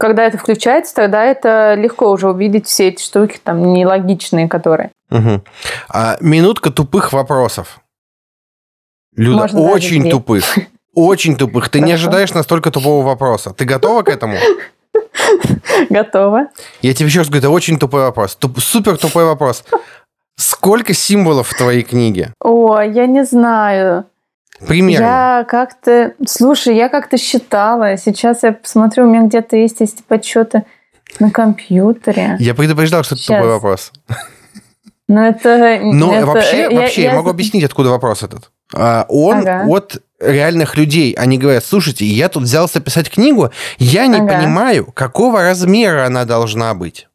[0.00, 4.92] когда это включается, тогда это легко уже увидеть все эти штуки там нелогичные, которые.
[5.10, 5.42] Угу.
[5.90, 7.80] А, минутка тупых вопросов.
[9.14, 10.44] Люда, Можно очень тупых.
[10.94, 11.68] Очень тупых.
[11.68, 13.54] Ты не ожидаешь настолько тупого вопроса.
[13.56, 14.36] Ты готова к этому?
[15.90, 16.48] Готова.
[16.82, 18.36] Я тебе еще раз говорю, это очень тупой вопрос.
[18.36, 19.64] Туп, супер тупой вопрос.
[20.36, 22.32] Сколько символов в твоей книге?
[22.40, 24.04] О, я не знаю.
[24.66, 25.04] Примерно.
[25.04, 26.14] Я как-то...
[26.26, 27.96] Слушай, я как-то считала.
[27.96, 30.64] Сейчас я посмотрю, у меня где-то есть эти подсчеты
[31.20, 32.36] на компьютере.
[32.38, 33.36] Я предупреждал, что это Сейчас.
[33.38, 33.92] тупой вопрос.
[35.12, 35.80] Ну, это...
[35.82, 36.26] Но это...
[36.26, 38.50] вообще, я, вообще, я, я могу объяснить, откуда вопрос этот.
[38.72, 39.64] А, он ага.
[39.68, 41.12] от реальных людей.
[41.12, 44.26] Они говорят, слушайте, я тут взялся писать книгу, я не ага.
[44.26, 47.08] понимаю, какого размера она должна быть.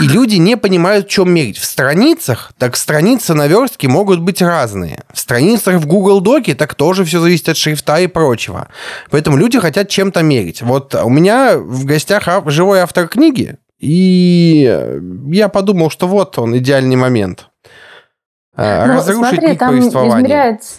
[0.00, 1.58] И люди не понимают, в чем мерить.
[1.58, 5.04] В страницах, так страницы на верстке могут быть разные.
[5.12, 8.68] В страницах в Google Доке так тоже все зависит от шрифта и прочего.
[9.10, 10.62] Поэтому люди хотят чем-то мерить.
[10.62, 16.96] Вот у меня в гостях живой автор книги, и я подумал, что вот он, идеальный
[16.96, 17.48] момент.
[18.54, 19.78] А, ну, разрушить смотри, там.
[19.78, 20.74] Измеряется,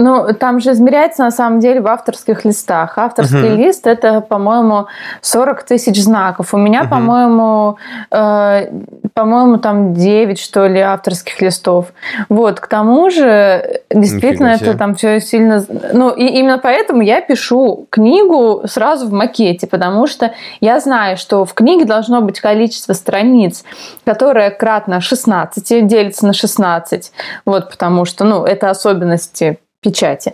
[0.00, 2.98] Ну, там же измеряется на самом деле в авторских листах.
[2.98, 3.56] Авторский uh-huh.
[3.56, 4.86] лист это, по-моему,
[5.22, 6.54] 40 тысяч знаков.
[6.54, 6.88] У меня, uh-huh.
[6.88, 7.78] по-моему,
[8.12, 8.70] э,
[9.12, 11.86] по-моему, там 9, что ли, авторских листов.
[12.28, 15.64] Вот, к тому же, действительно, это там все сильно...
[15.92, 21.44] Ну, и именно поэтому я пишу книгу сразу в макете, потому что я знаю, что
[21.44, 23.64] в книге должно быть количество страниц,
[24.04, 27.10] которое кратно 16, делится на 16.
[27.44, 30.32] Вот, потому что, ну, это особенности печати.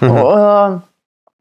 [0.00, 0.80] Угу.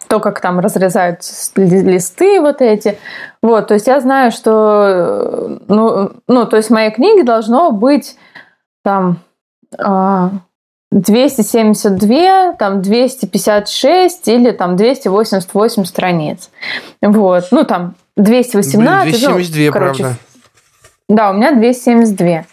[0.07, 1.21] То, как там разрезают
[1.55, 2.97] листы вот эти.
[3.41, 8.17] Вот, то есть я знаю, что, ну, ну то есть в моей книге должно быть
[8.83, 9.17] там
[10.91, 16.49] 272, а, там 256 или там 288 страниц.
[17.01, 19.19] Вот, ну там 218.
[19.19, 20.19] 272, ну, короче, правда.
[21.09, 22.45] Да, у меня 272.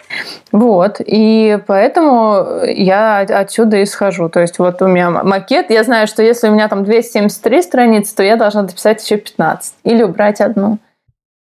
[0.52, 4.28] Вот, и поэтому я отсюда исхожу.
[4.28, 8.14] То есть вот у меня макет, я знаю, что если у меня там 273 страницы,
[8.16, 10.78] то я должна дописать еще 15 или убрать одну.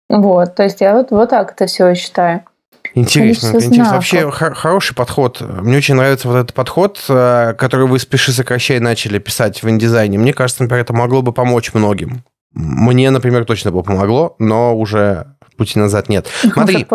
[0.08, 2.42] Вот, то есть я вот, вот так это все считаю.
[2.94, 3.94] Интересно, интересно.
[3.94, 5.40] Вообще хороший подход.
[5.40, 10.18] Мне очень нравится вот этот подход, э, который вы спеши сокращай начали писать в индизайне.
[10.18, 12.24] Мне кажется, например, это могло бы помочь многим.
[12.52, 15.26] Мне, например, точно бы помогло, но уже
[15.60, 16.26] пути назад нет.
[16.52, 16.86] Смотри.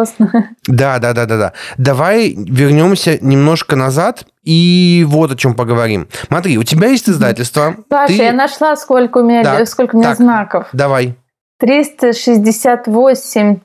[0.65, 1.53] Да, да, да, да, да.
[1.77, 6.07] Давай вернемся немножко назад и вот о чем поговорим.
[6.27, 7.75] Смотри, у тебя есть издательство.
[7.89, 8.23] Паша, ты...
[8.23, 9.63] я нашла, сколько у меня, да.
[9.67, 10.67] сколько у меня так, знаков.
[10.73, 11.15] Давай.
[11.59, 13.59] 368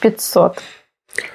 [0.00, 0.62] 500.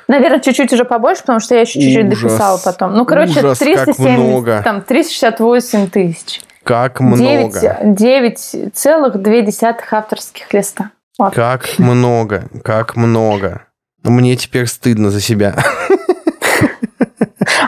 [0.09, 2.95] Наверное, чуть-чуть уже побольше, потому что я еще чуть-чуть ужас, дописала потом.
[2.95, 6.41] Ну, короче, ужас, 370, там, 368 тысяч.
[6.63, 7.77] Как много.
[7.81, 10.91] 9,2 авторских листа.
[11.17, 13.67] Как много, как много.
[14.03, 15.55] Мне теперь стыдно за себя.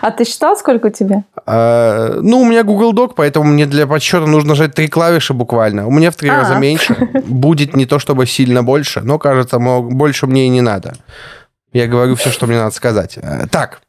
[0.02, 1.24] А ты считал, сколько у тебя?
[1.46, 5.88] А, ну, у меня Google Doc, поэтому мне для подсчета нужно нажать три клавиши буквально.
[5.88, 6.38] У меня в три а.
[6.38, 6.96] раза меньше.
[7.28, 10.94] Будет не то чтобы сильно больше, но кажется, больше мне и не надо.
[11.74, 13.18] Я говорю все, что мне надо сказать.
[13.22, 13.82] Э, так,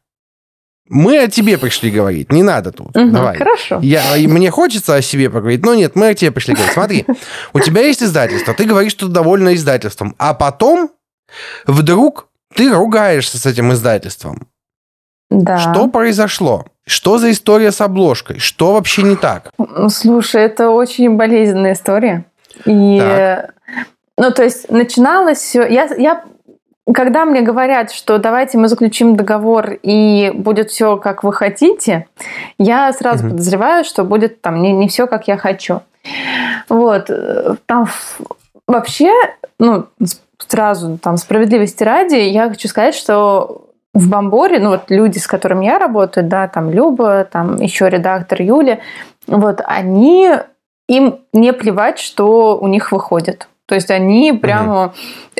[0.89, 2.97] мы о тебе пришли говорить, не надо тут.
[2.97, 3.37] Угу, Давай.
[3.37, 3.79] Хорошо.
[3.81, 6.73] Я, мне хочется о себе поговорить, но нет, мы о тебе пришли говорить.
[6.73, 7.05] Смотри,
[7.53, 10.91] у тебя есть издательство, ты говоришь, что довольна издательством, а потом
[11.65, 14.47] вдруг ты ругаешься с этим издательством.
[15.29, 15.59] Да.
[15.59, 16.65] Что произошло?
[16.87, 18.39] Что за история с обложкой?
[18.39, 19.51] Что вообще не так?
[19.89, 22.25] Слушай, это очень болезненная история.
[22.65, 23.53] И, так.
[24.17, 25.67] ну, то есть начиналось все...
[25.67, 26.23] Я, я
[26.93, 32.07] когда мне говорят, что давайте мы заключим договор и будет все как вы хотите,
[32.57, 33.31] я сразу угу.
[33.31, 35.81] подозреваю, что будет там не, не все как я хочу.
[36.69, 37.09] Вот.
[37.65, 37.87] Там
[38.67, 39.11] вообще,
[39.59, 39.87] ну,
[40.37, 45.65] сразу там справедливости ради, я хочу сказать, что в Бамборе, ну вот люди, с которыми
[45.65, 48.79] я работаю, да, там Люба, там еще редактор Юля,
[49.27, 50.31] вот они,
[50.87, 53.47] им не плевать, что у них выходит.
[53.69, 54.85] То есть они прямо...
[54.85, 54.93] Угу.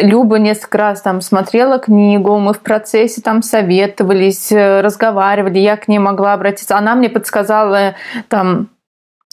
[0.08, 5.89] Люба несколько раз там смотрела книгу, мы в процессе там советовались, э, разговаривали, я к
[5.89, 6.78] ней могла обратиться.
[6.78, 7.96] Она мне подсказала
[8.30, 8.70] там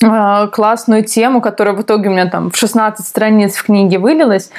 [0.03, 4.51] э, классную тему, которая в итоге у меня там в 16 страниц в книге вылилась.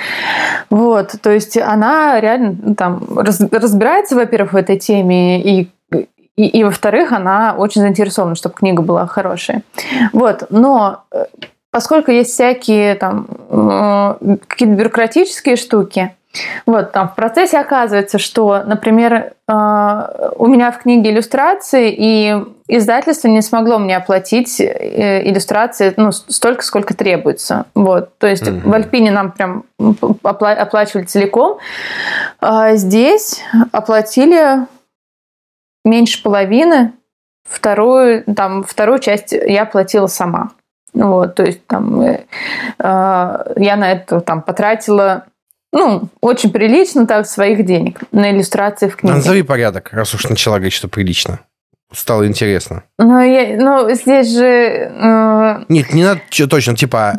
[0.69, 5.69] Вот, то есть она реально ну, там разбирается, во-первых, в этой теме, и
[6.38, 9.63] и, и во-вторых, она очень заинтересована, чтобы книга была хорошая.
[10.13, 11.26] Вот, но э,
[11.77, 13.27] поскольку есть всякие там
[14.47, 16.11] какие-то бюрократические штуки,
[16.65, 22.35] вот, там в процессе оказывается, что, например, э, у меня в книге иллюстрации, и
[22.67, 27.67] издательство не смогло мне оплатить э, иллюстрации ну, столько, сколько требуется.
[27.75, 28.71] Вот, то есть угу.
[28.71, 29.63] в Альпине нам прям
[30.23, 31.59] оплачивали целиком.
[32.39, 34.65] А здесь оплатили
[35.85, 36.93] меньше половины,
[37.47, 40.49] вторую, там, вторую часть я оплатила сама.
[40.93, 42.26] Вот, то есть там э,
[42.80, 42.84] э,
[43.58, 45.26] я на это там потратила
[45.73, 49.15] ну, очень прилично так своих денег на иллюстрации в книге.
[49.15, 51.39] Назови порядок, раз уж начала говорить, что прилично.
[51.93, 52.84] Стало интересно.
[52.97, 54.45] Ну, я, ну здесь же...
[54.45, 55.65] Э...
[55.69, 57.17] Нет, не надо точно, типа,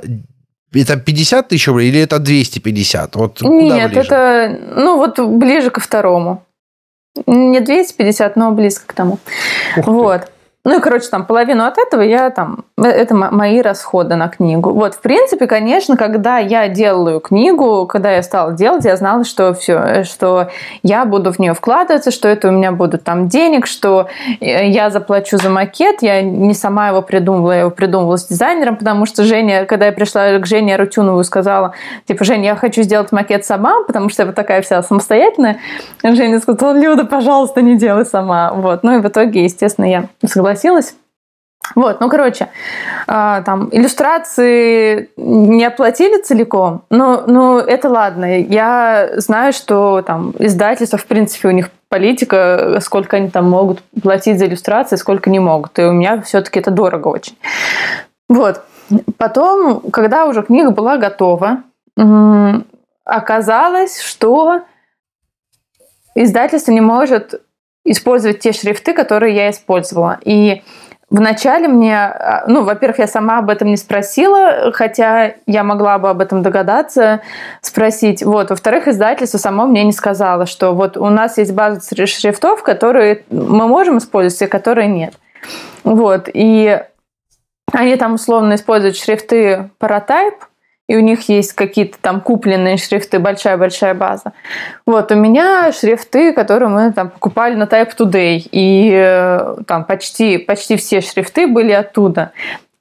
[0.75, 3.17] это 50 тысяч рублей или это 250?
[3.17, 6.45] Вот Нет, это, ну, вот ближе ко второму.
[7.27, 9.19] Не 250, но близко к тому.
[9.77, 10.21] Ух вот.
[10.23, 10.29] Ты.
[10.69, 12.67] Ну и, короче, там половину от этого я там...
[12.77, 14.71] Э, это мои расходы на книгу.
[14.71, 19.55] Вот, в принципе, конечно, когда я делаю книгу, когда я стала делать, я знала, что
[19.55, 20.51] все, э, что
[20.83, 24.09] я буду в нее вкладываться, что это у меня будут там денег, что
[24.41, 26.03] э, я заплачу за макет.
[26.03, 29.93] Я не сама его придумывала, я его придумывала с дизайнером, потому что Женя, когда я
[29.93, 31.73] пришла к Жене Арутюнову, сказала,
[32.07, 35.61] типа, Женя, я хочу сделать макет сама, потому что я вот такая вся самостоятельная.
[36.05, 38.53] Женя сказала, Люда, пожалуйста, не делай сама.
[38.53, 38.83] Вот.
[38.83, 40.95] Ну и в итоге, естественно, я согласилась согласилась.
[41.75, 42.49] Вот, ну, короче,
[43.07, 48.41] э, там иллюстрации не оплатили целиком, но, но это ладно.
[48.41, 54.39] Я знаю, что там издательства, в принципе, у них политика, сколько они там могут платить
[54.39, 55.79] за иллюстрации, сколько не могут.
[55.79, 57.37] И у меня все-таки это дорого очень.
[58.29, 58.63] Вот.
[59.19, 61.65] Потом, когда уже книга была готова,
[63.05, 64.63] оказалось, что
[66.15, 67.43] издательство не может
[67.91, 70.19] использовать те шрифты, которые я использовала.
[70.25, 70.63] И
[71.11, 76.11] Вначале мне, а, ну, во-первых, я сама об этом не спросила, хотя я могла бы
[76.11, 77.23] об этом догадаться,
[77.63, 78.23] спросить.
[78.23, 78.51] Вот.
[78.51, 83.67] Во-вторых, издательство само мне не сказало, что вот у нас есть база шрифтов, которые мы
[83.69, 85.15] можем использовать, и которые нет.
[85.83, 86.29] Вот.
[86.31, 86.79] И
[87.73, 90.41] они там условно используют шрифты Paratype,
[90.89, 94.33] и у них есть какие-то там купленные шрифты, большая-большая база.
[94.87, 100.39] Вот, у меня шрифты, которые мы там покупали на Type Today, и э, там почти,
[100.39, 102.33] почти все шрифты были оттуда.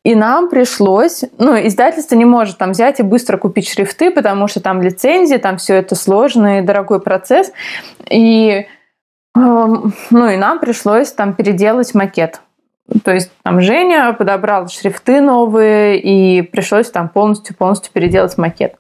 [0.04, 4.62] И нам пришлось, ну, издательство не может там взять и быстро купить шрифты, потому что
[4.62, 7.52] там лицензии, там все это сложный, дорогой процесс.
[8.10, 8.68] И,
[9.36, 12.40] эм, ну, и нам пришлось там переделать макет.
[13.04, 18.76] То есть там Женя подобрал шрифты новые, и пришлось там полностью-полностью переделать макет.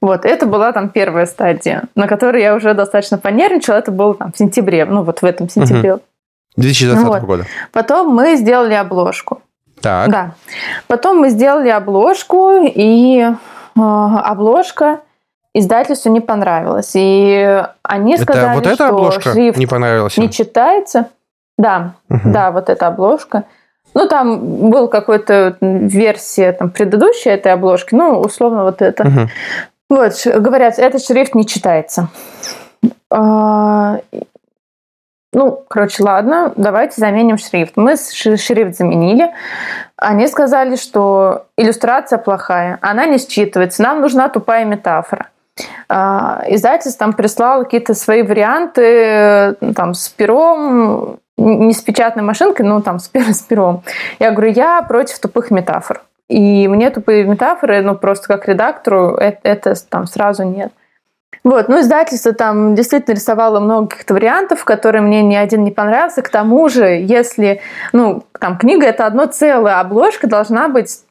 [0.00, 3.76] Вот, это была там первая стадия, на которой я уже достаточно понервничала.
[3.76, 5.94] Это было там в сентябре, ну вот в этом сентябре.
[5.94, 6.02] Угу.
[6.56, 7.22] 2020 вот.
[7.22, 7.46] года.
[7.72, 9.42] Потом мы сделали обложку.
[9.80, 10.10] Так.
[10.10, 10.34] Да.
[10.86, 13.34] Потом мы сделали обложку, и э,
[13.74, 15.00] обложка
[15.52, 16.92] издательству не понравилась.
[16.94, 20.16] И они сказали, это вот эта что обложка шрифт не понравилась.
[20.16, 21.08] не читается.
[21.58, 22.20] Да, угу.
[22.24, 23.44] да, вот эта обложка.
[23.94, 29.04] Ну, там был какой-то версия там, предыдущей этой обложки, ну, условно, вот это.
[29.04, 29.28] Угу.
[29.88, 32.08] Вот, говорят, этот шрифт не читается.
[33.10, 34.00] А,
[35.32, 37.76] ну, короче, ладно, давайте заменим шрифт.
[37.76, 39.30] Мы шрифт заменили.
[39.96, 45.28] Они сказали, что иллюстрация плохая, она не считывается, нам нужна тупая метафора.
[45.88, 52.80] А, издательство там прислало какие-то свои варианты там, с пером, не с печатной машинкой, но
[52.80, 53.82] там с, с пером.
[54.18, 56.02] Я говорю, я против тупых метафор.
[56.28, 60.72] И мне тупые метафоры, ну, просто как редактору, это, это там сразу нет.
[61.44, 66.22] Вот, ну, издательство там действительно рисовало много каких-то вариантов, которые мне ни один не понравился.
[66.22, 67.60] К тому же, если,
[67.92, 71.05] ну, там, книга— это одно целое, обложка должна быть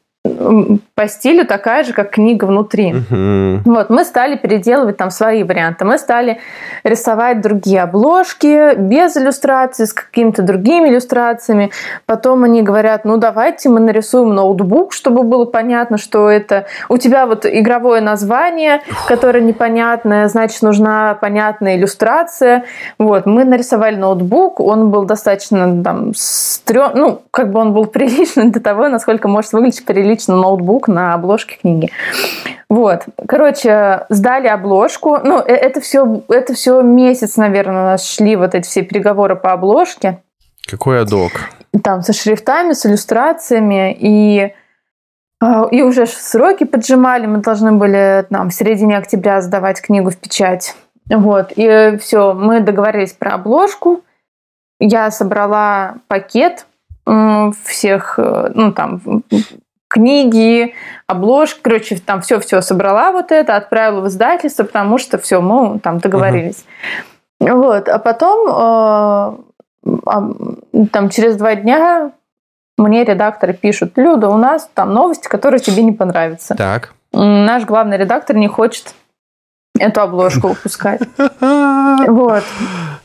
[0.94, 2.92] по стилю такая же, как книга внутри.
[2.92, 3.60] Uh-huh.
[3.64, 5.84] Вот, мы стали переделывать там свои варианты.
[5.84, 6.40] Мы стали
[6.84, 11.70] рисовать другие обложки без иллюстраций, с какими-то другими иллюстрациями.
[12.06, 16.66] Потом они говорят, ну давайте мы нарисуем ноутбук, чтобы было понятно, что это...
[16.88, 22.64] У тебя вот игровое название, которое непонятное, значит, нужна понятная иллюстрация.
[22.98, 26.92] Вот, мы нарисовали ноутбук, он был достаточно там стрём...
[26.94, 31.14] Ну, как бы он был приличный до того, насколько может выглядеть прилично лично ноутбук на
[31.14, 31.90] обложке книги.
[32.68, 33.04] Вот.
[33.28, 35.18] Короче, сдали обложку.
[35.22, 39.36] Ну, э, это все, это все месяц, наверное, у нас шли вот эти все переговоры
[39.36, 40.18] по обложке.
[40.68, 41.32] Какой адок?
[41.84, 43.96] Там со шрифтами, с иллюстрациями.
[43.98, 44.52] И
[45.38, 50.16] а, и уже сроки поджимали, мы должны были там, в середине октября сдавать книгу в
[50.16, 50.74] печать.
[51.08, 54.02] Вот, и все, мы договорились про обложку.
[54.80, 56.66] Я собрала пакет
[57.64, 59.00] всех, э, ну, там,
[59.96, 60.74] книги,
[61.06, 65.98] обложки, короче, там все-все собрала вот это, отправила в издательство, потому что все, мы там
[65.98, 66.66] договорились.
[67.40, 67.54] Uh-huh.
[67.54, 69.38] Вот, а потом
[70.04, 72.12] э, там через два дня
[72.76, 76.54] мне редакторы пишут, Люда, у нас там новости, которые тебе не понравятся.
[76.54, 76.92] Так.
[77.12, 78.94] Наш главный редактор не хочет
[79.78, 81.00] эту обложку выпускать.
[82.06, 82.44] Вот.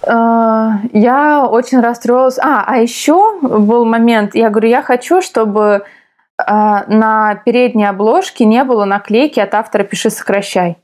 [0.04, 2.38] А, я очень расстроилась.
[2.40, 5.86] А, а еще был момент, я говорю, я хочу, чтобы
[6.48, 10.78] на передней обложке не было наклейки от автора «Пиши, сокращай».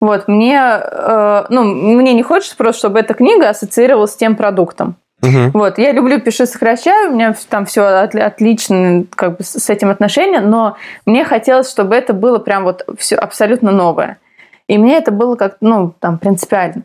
[0.00, 4.96] Вот, мне, э, ну, мне не хочется просто, чтобы эта книга ассоциировалась с тем продуктом.
[5.22, 5.52] Угу.
[5.54, 10.40] Вот, я люблю «Пиши, сокращай», у меня там все отлично как бы с этим отношения,
[10.40, 14.18] но мне хотелось, чтобы это было прям вот все абсолютно новое.
[14.66, 16.82] И мне это было как, ну, там, принципиально.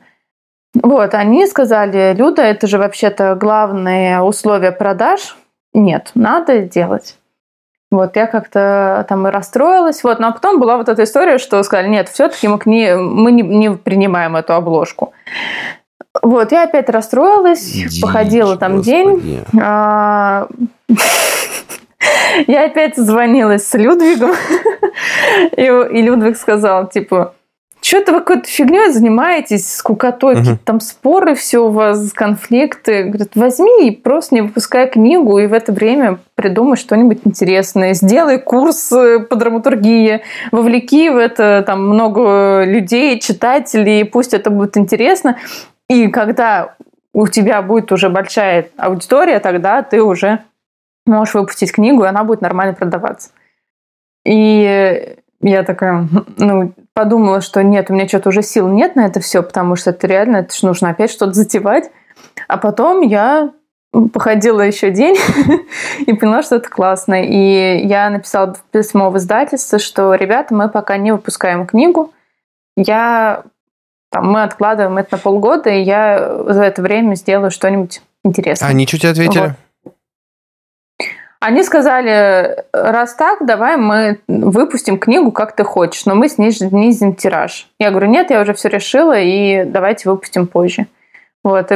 [0.75, 5.35] Вот, они сказали, Люда, это же вообще-то главное условие продаж.
[5.73, 7.17] Нет, надо делать.
[7.89, 10.03] Вот, я как-то там и расстроилась.
[10.03, 13.43] Вот, но потом была вот эта история, что сказали, нет, все-таки мы, не, мы не,
[13.43, 15.13] не принимаем эту обложку.
[16.21, 18.91] Вот, я опять расстроилась, Дичь, походила там господи.
[18.91, 19.45] день.
[19.61, 20.47] А,
[22.47, 24.31] я опять звонилась с Людвигом,
[25.55, 27.35] и, и Людвиг сказал, типа,
[27.87, 30.39] что-то вы какой-то фигней занимаетесь, скукотой, угу.
[30.41, 33.05] какие-то там споры, все у вас, конфликты.
[33.05, 37.93] Говорит, возьми и просто не выпускай книгу, и в это время придумай что-нибудь интересное.
[37.93, 40.21] Сделай курс э, по драматургии,
[40.51, 45.37] вовлеки в это там много людей, читателей, пусть это будет интересно.
[45.89, 46.75] И когда
[47.13, 50.43] у тебя будет уже большая аудитория, тогда ты уже
[51.05, 53.29] можешь выпустить книгу, и она будет нормально продаваться.
[54.25, 59.19] И я такая, ну, подумала, что нет, у меня что-то уже сил нет на это
[59.19, 61.91] все, потому что это реально, это же нужно опять что-то затевать.
[62.47, 63.51] А потом я
[64.13, 65.15] походила еще день
[66.05, 67.23] и поняла, что это классно.
[67.23, 72.13] И я написала письмо в издательство, что, ребята, мы пока не выпускаем книгу.
[72.75, 73.43] Я
[74.11, 78.69] там, мы откладываем это на полгода, и я за это время сделаю что-нибудь интересное.
[78.69, 79.39] Они что тебе ответили?
[79.39, 79.51] Вот.
[81.39, 87.67] Они сказали, раз так, давай мы выпустим книгу, как ты хочешь, но мы снизим тираж.
[87.79, 90.87] Я говорю, нет, я уже все решила, и давайте выпустим позже.
[91.43, 91.71] Вот,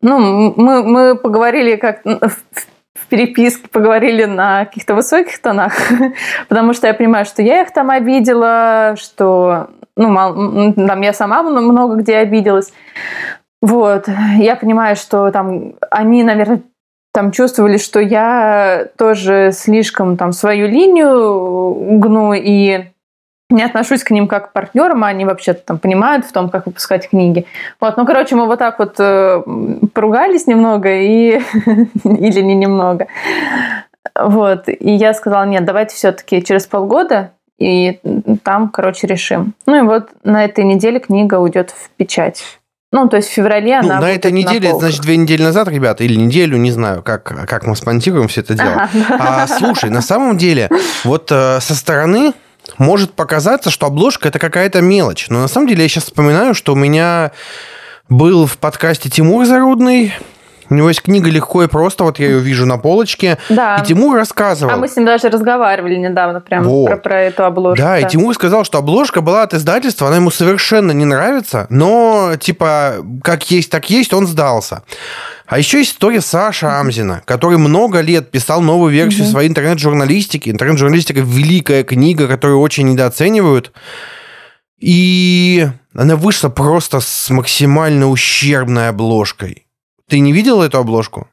[0.00, 5.74] ну, мы, мы поговорили как в переписке, поговорили на каких-то высоких тонах,
[6.48, 11.96] потому что я понимаю, что я их там обидела, что, ну, там я сама много
[11.96, 12.72] где обиделась.
[13.60, 16.62] Вот, я понимаю, что там они, наверное,
[17.12, 22.86] там чувствовали, что я тоже слишком там свою линию гну и
[23.50, 26.66] не отношусь к ним как к партнерам, а они вообще там понимают в том, как
[26.66, 27.46] выпускать книги.
[27.80, 29.42] Вот, ну, короче, мы вот так вот э,
[29.92, 31.38] поругались немного и
[32.04, 33.08] или не немного.
[34.18, 38.00] Вот, и я сказала, нет, давайте все-таки через полгода и
[38.42, 39.54] там, короче, решим.
[39.66, 42.42] Ну и вот на этой неделе книга уйдет в печать.
[42.92, 45.66] Ну, то есть в феврале ну, она На этой неделе, на значит, две недели назад,
[45.68, 48.88] ребята, или неделю, не знаю, как, как мы спонсируем все это дело.
[49.18, 50.68] А, слушай, на самом деле,
[51.04, 52.34] вот э, со стороны
[52.76, 55.26] может показаться, что обложка это какая-то мелочь.
[55.30, 57.32] Но на самом деле я сейчас вспоминаю, что у меня
[58.10, 60.12] был в подкасте Тимур Зарудный,
[60.72, 63.38] у него есть книга «Легко и просто», вот я ее вижу на полочке.
[63.50, 63.76] Да.
[63.76, 64.72] И Тимур рассказывал.
[64.72, 66.86] А мы с ним даже разговаривали недавно прямо вот.
[66.86, 67.82] про, про эту обложку.
[67.82, 71.66] Да, да, и Тимур сказал, что обложка была от издательства, она ему совершенно не нравится,
[71.68, 74.82] но, типа, как есть, так есть, он сдался.
[75.46, 79.32] А еще есть история Саши Амзина, который много лет писал новую версию угу.
[79.32, 80.48] своей интернет-журналистики.
[80.48, 83.72] Интернет-журналистика– великая книга, которую очень недооценивают.
[84.80, 89.66] И она вышла просто с максимально ущербной обложкой.
[90.08, 91.28] Ты не видел эту обложку?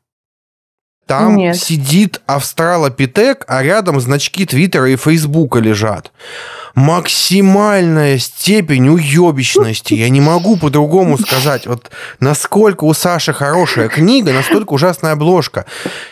[1.09, 1.57] Там Нет.
[1.57, 6.11] сидит австралопитек, а рядом значки Твиттера и Фейсбука лежат.
[6.75, 9.95] Максимальная степень уебищности.
[9.95, 11.65] Я не могу по-другому сказать.
[11.65, 11.89] Вот
[12.19, 15.65] насколько у Саши хорошая книга, настолько ужасная обложка.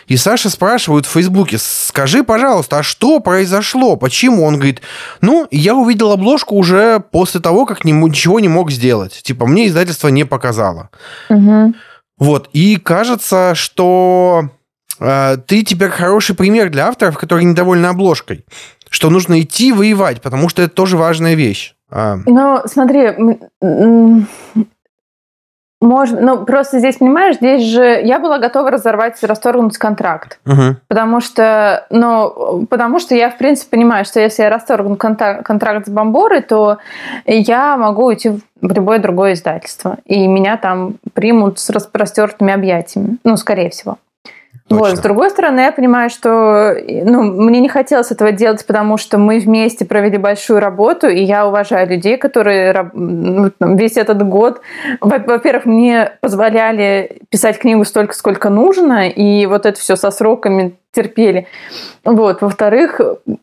[0.08, 3.94] И Саша спрашивает в Фейсбуке, скажи, пожалуйста, а что произошло?
[3.94, 4.42] Почему?
[4.42, 4.82] Он говорит,
[5.20, 9.20] ну, я увидел обложку уже после того, как ничего не мог сделать.
[9.22, 10.90] Типа, мне издательство не показало.
[11.30, 11.74] Угу.
[12.18, 14.50] Вот, и кажется, что
[15.00, 18.44] э, ты теперь хороший пример для авторов, которые недовольны обложкой.
[18.90, 21.74] Что нужно идти воевать, потому что это тоже важная вещь.
[21.90, 22.16] А.
[22.26, 23.12] Ну, смотри,
[25.80, 30.76] можно, ну просто здесь понимаешь, здесь же я была готова разорвать, расторгнуть контракт, угу.
[30.88, 35.86] потому что, ну, потому что я в принципе понимаю, что если я расторгну контракт, контракт
[35.86, 36.78] с Бомборой, то
[37.26, 43.36] я могу уйти в любое другое издательство, и меня там примут с распростертыми объятиями, ну,
[43.36, 43.98] скорее всего.
[44.68, 44.86] Точно.
[44.86, 44.98] Вот.
[44.98, 49.38] С другой стороны, я понимаю, что ну, мне не хотелось этого делать, потому что мы
[49.38, 54.60] вместе провели большую работу, и я уважаю людей, которые ну, весь этот год,
[55.00, 61.46] во-первых, мне позволяли писать книгу столько, сколько нужно, и вот это все со сроками терпели.
[62.04, 62.42] Вот.
[62.42, 63.00] Во-вторых,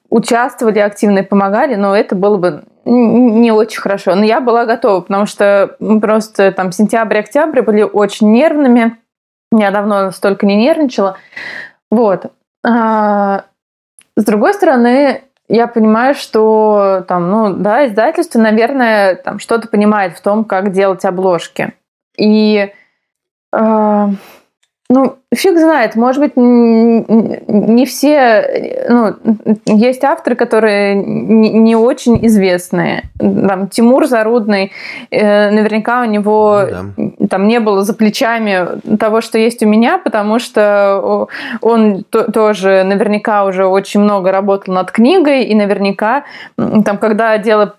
[0.10, 4.14] участвовали активно и помогали, но это было бы не очень хорошо.
[4.14, 8.98] Но я была готова, потому что просто там сентябрь-октябрь были очень нервными,
[9.52, 11.18] я давно столько не нервничала.
[11.92, 12.32] Вот.
[12.66, 13.46] А,
[14.16, 20.22] с другой стороны, я понимаю, что там, ну, да, издательство, наверное, там что-то понимает в
[20.22, 21.74] том, как делать обложки.
[22.18, 22.74] И
[23.54, 24.08] э,
[24.90, 29.16] ну, фиг знает, может быть, не все, ну,
[29.66, 33.04] есть авторы, которые не очень известные.
[33.20, 34.72] Там Тимур Зарудный,
[35.12, 37.28] э, наверняка у него да.
[37.30, 38.68] там не было за плечами
[38.98, 41.28] того, что есть у меня, потому что
[41.62, 46.24] он тоже наверняка уже очень много работал над книгой, и наверняка
[46.58, 47.76] там, когда дело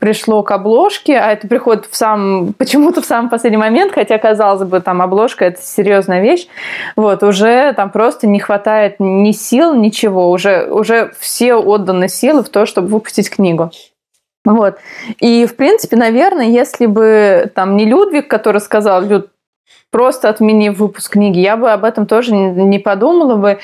[0.00, 4.62] пришло к обложке, а это приходит в сам, почему-то в самый последний момент, хотя, казалось
[4.68, 6.46] бы, там обложка это серьезная вещь,
[6.96, 12.48] вот, уже там просто не хватает ни сил, ничего, уже, уже все отданы силы в
[12.48, 13.70] то, чтобы выпустить книгу.
[14.44, 14.78] Вот.
[15.18, 19.30] И, в принципе, наверное, если бы там не Людвиг, который сказал, Люд,
[19.90, 23.58] просто отмени выпуск книги, я бы об этом тоже не подумала бы.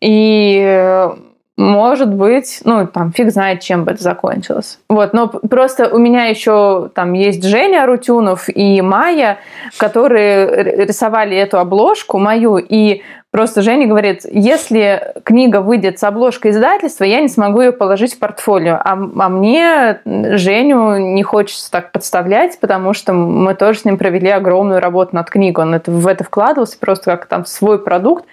[0.00, 1.08] И
[1.56, 4.80] может быть, ну, там, фиг знает, чем бы это закончилось.
[4.88, 9.38] Вот, но просто у меня еще там есть Женя Рутюнов и Майя,
[9.76, 17.04] которые рисовали эту обложку мою, и просто Женя говорит, если книга выйдет с обложкой издательства,
[17.04, 22.58] я не смогу ее положить в портфолио, а, а мне Женю не хочется так подставлять,
[22.58, 26.24] потому что мы тоже с ним провели огромную работу над книгой, он это, в это
[26.24, 28.24] вкладывался просто как там свой продукт,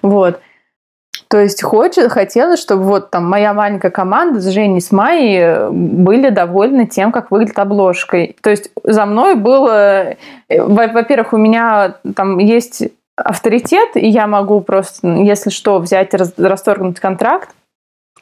[0.00, 0.40] вот.
[1.32, 5.70] То есть хочет, хотелось, чтобы вот там моя маленькая команда с Женей, с Майей э,
[5.70, 8.36] были довольны тем, как выглядит обложкой.
[8.42, 10.10] То есть за мной было...
[10.10, 12.82] Э, во-первых, у меня там есть
[13.16, 17.48] авторитет, и я могу просто, если что, взять расторгнуть контракт.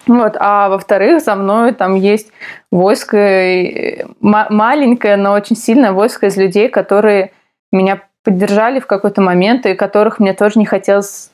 [0.06, 2.30] Вот, а во-вторых, за мной там есть
[2.70, 7.32] войско, э, маленькое, но очень сильное войско из людей, которые
[7.72, 11.30] меня поддержали в какой-то момент, и которых мне тоже не хотелось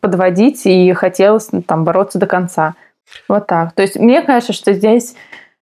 [0.00, 2.74] подводить и хотелось ну, там бороться до конца.
[3.28, 3.72] Вот так.
[3.72, 5.14] То есть мне кажется, что здесь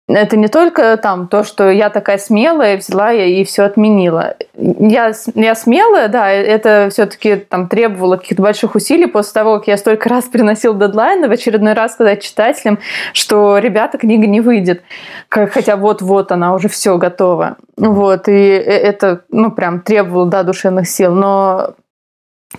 [0.06, 4.36] это не только там то, что я такая смелая, взяла я и все отменила.
[4.54, 9.78] Я, я смелая, да, это все-таки там требовало каких-то больших усилий после того, как я
[9.78, 12.80] столько раз приносил дедлайны, в очередной раз сказать читателям,
[13.14, 14.82] что, ребята, книга не выйдет.
[15.30, 17.56] Хотя вот-вот она уже все готова.
[17.78, 21.14] Вот, и э, это, ну, прям требовало, да, душевных сил.
[21.14, 21.76] Но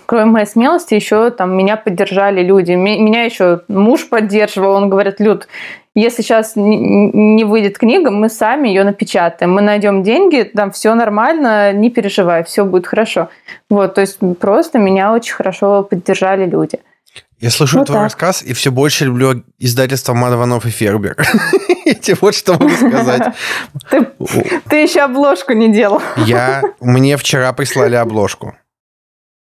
[0.04, 2.72] кроме моей смелости, еще там меня поддержали люди.
[2.72, 4.72] Меня еще муж поддерживал.
[4.72, 5.48] Он говорит, Люд,
[5.94, 9.52] если сейчас не выйдет книга, мы сами ее напечатаем.
[9.52, 13.30] Мы найдем деньги, там все нормально, не переживай, все будет хорошо.
[13.70, 16.80] Вот, то есть просто меня очень хорошо поддержали люди.
[17.40, 18.04] Я слышу вот твой так.
[18.04, 21.16] рассказ и все больше люблю издательство Мадванов и Фербер.
[22.02, 23.34] Тебе вот что могу сказать.
[23.90, 24.06] Ты,
[24.68, 26.02] ты еще обложку не делал.
[26.16, 28.54] Я, мне вчера прислали обложку.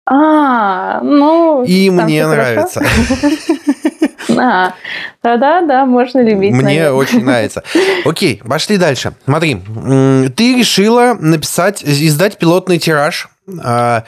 [0.06, 1.64] А, ну...
[1.64, 2.82] И мне нравится.
[4.36, 4.74] А,
[5.22, 6.54] да-да, да, можно любить.
[6.54, 7.62] Мне очень нравится.
[8.06, 9.14] Окей, пошли дальше.
[9.26, 9.56] Смотри,
[10.36, 13.30] ты решила написать, издать пилотный тираж,
[13.62, 14.06] а,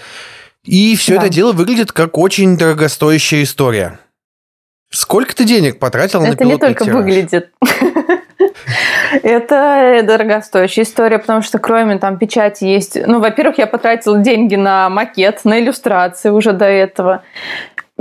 [0.64, 1.24] и все да.
[1.24, 4.00] это дело выглядит как очень дорогостоящая история.
[4.90, 6.76] Сколько ты денег потратил на пилотный тираж?
[6.76, 7.52] Это не только выглядит.
[9.24, 12.98] Это дорогостоящая история, потому что кроме там печати есть...
[13.06, 17.24] Ну, во-первых, я потратила деньги на макет, на иллюстрации уже до этого.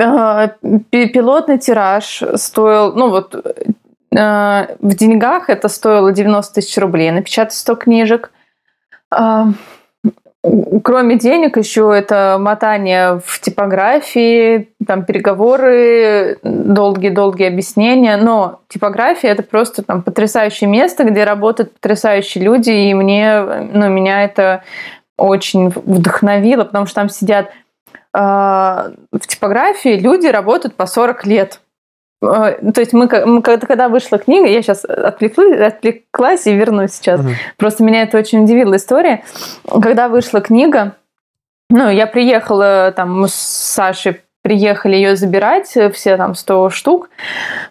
[0.00, 0.48] А,
[0.90, 3.34] пилотный тираж стоил, ну вот
[4.16, 8.30] а, в деньгах это стоило 90 тысяч рублей напечатать 100 книжек.
[10.82, 18.18] Кроме денег, еще это мотание в типографии, там переговоры, долгие-долгие объяснения.
[18.18, 23.40] Но типография это просто там потрясающее место, где работают потрясающие люди, и мне,
[23.72, 24.62] ну, меня это
[25.16, 31.60] очень вдохновило, потому что там сидят э, в типографии люди работают по 40 лет.
[32.28, 37.20] Э, то есть мы, мы когда вышла книга, я сейчас отвлеклась, отвлеклась и вернусь сейчас.
[37.20, 37.28] Угу.
[37.56, 39.24] Просто меня это очень удивила история.
[39.68, 40.96] Когда вышла книга,
[41.70, 47.08] ну, я приехала, там, мы с Сашей приехали ее забирать, все там 100 штук.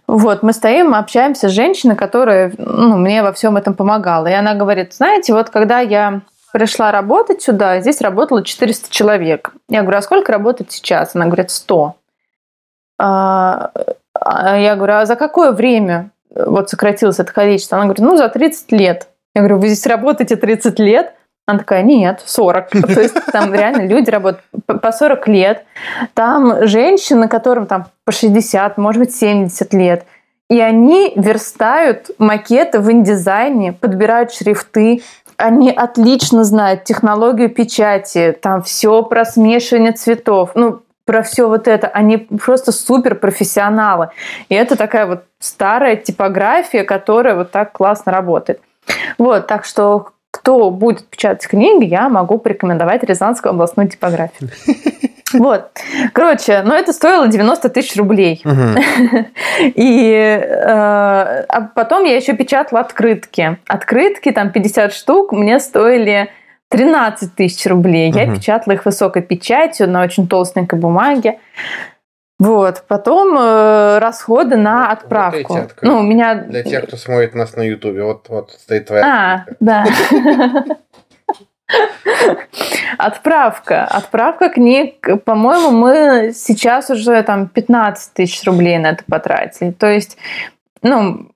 [0.08, 4.26] Вот, мы стоим, общаемся с женщиной, которая ну, мне во всем этом помогала.
[4.26, 9.54] И она говорит, знаете, вот когда я пришла работать сюда, здесь работало 400 человек.
[9.70, 11.16] Я говорю, а сколько работает сейчас?
[11.16, 11.96] Она говорит, 100.
[13.00, 13.72] А
[14.20, 17.78] я говорю, а за какое время вот сократилось это количество?
[17.78, 19.08] Она говорит, ну, за 30 лет.
[19.36, 21.14] Я говорю, вы здесь работаете 30 лет?
[21.46, 22.70] Она такая, нет, 40.
[22.94, 25.66] То есть там реально люди работают по 40 лет.
[26.14, 30.06] Там женщины, которым там по 60, может быть, 70 лет.
[30.50, 35.02] И они верстают макеты в индизайне, подбирают шрифты,
[35.38, 40.52] они отлично знают технологию печати, там все про смешивание цветов.
[40.56, 40.82] Ну,
[41.14, 44.10] про все вот это, они просто супер профессионалы.
[44.50, 48.62] И это такая вот старая типография, которая вот так классно работает.
[49.20, 54.50] Вот, так что кто будет печатать книги, я могу порекомендовать Рязанскую областную типографию.
[55.34, 55.72] Вот.
[56.14, 58.44] Короче, ну это стоило 90 тысяч рублей.
[59.60, 60.66] И э,
[61.50, 63.58] а потом я еще печатала открытки.
[63.66, 66.30] Открытки, там 50 штук, мне стоили
[66.74, 68.10] 13 тысяч рублей.
[68.10, 68.20] Угу.
[68.20, 71.40] Я печатала их высокой печатью на очень толстенькой бумаге.
[72.40, 75.54] Вот, потом э, расходы на отправку.
[75.54, 79.06] Вот ну, у меня для тех, кто смотрит нас на Ютубе, вот вот стоит твоя.
[79.06, 79.86] А, да.
[82.98, 83.86] Отправка.
[83.86, 89.72] Отправка книг, по-моему, мы сейчас уже там 15 тысяч рублей на это потратили.
[89.72, 90.18] То есть,
[90.82, 91.30] ну,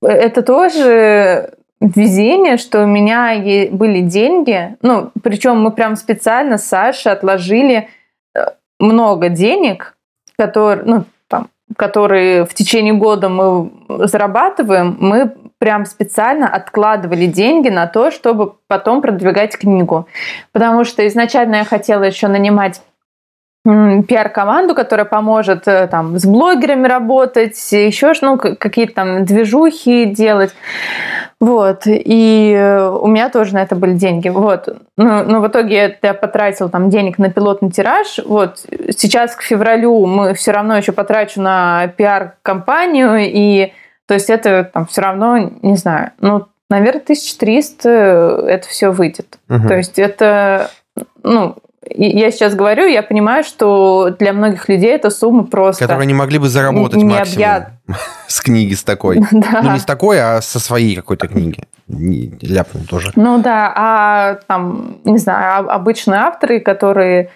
[0.00, 3.34] это тоже везение, что у меня
[3.70, 7.88] были деньги, ну, причем мы прям специально с Сашей отложили
[8.34, 8.46] э,
[8.80, 9.96] много денег,
[10.36, 17.86] которые, ну, там, которые в течение года мы зарабатываем, мы прям специально откладывали деньги на
[17.86, 20.08] то, чтобы потом продвигать книгу.
[20.52, 22.80] Потому что изначально я хотела еще нанимать
[23.64, 30.54] пиар-команду, которая поможет э, там с блогерами работать, еще ну, какие-то там движухи делать.
[31.40, 31.82] Вот.
[31.86, 34.28] И э, у меня тоже на это были деньги.
[34.28, 34.68] Вот.
[34.96, 38.18] Ну, но в итоге я потратил там денег на пилотный тираж.
[38.24, 38.58] Вот.
[38.96, 43.18] Сейчас к февралю мы все равно еще потрачу на пиар-компанию.
[43.20, 43.72] И
[44.06, 47.88] то есть это там все равно, не знаю, ну, наверное, 1300
[48.48, 49.38] это все выйдет.
[49.48, 49.68] Угу.
[49.68, 50.70] То есть это,
[51.22, 51.56] ну,
[51.86, 55.84] я сейчас говорю, я понимаю, что для многих людей эта сумма просто...
[55.84, 57.70] Которые они могли бы заработать не максимум объят...
[58.26, 59.20] с книги с такой.
[59.30, 59.60] Да.
[59.62, 61.62] Ну, не с такой, а со своей какой-то книги.
[61.86, 63.12] Не, ляпнул тоже.
[63.14, 67.30] Ну да, а там, не знаю, обычные авторы, которые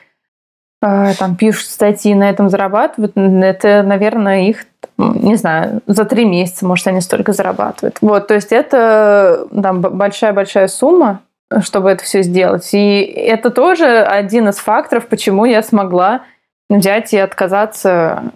[0.82, 4.64] э, там пишут статьи, на этом зарабатывают, это, наверное, их
[4.98, 7.98] не знаю, за три месяца, может, они столько зарабатывают.
[8.00, 11.20] Вот, то есть это там большая-большая сумма,
[11.60, 12.68] чтобы это все сделать.
[12.72, 16.22] И это тоже один из факторов, почему я смогла
[16.68, 18.32] взять и отказаться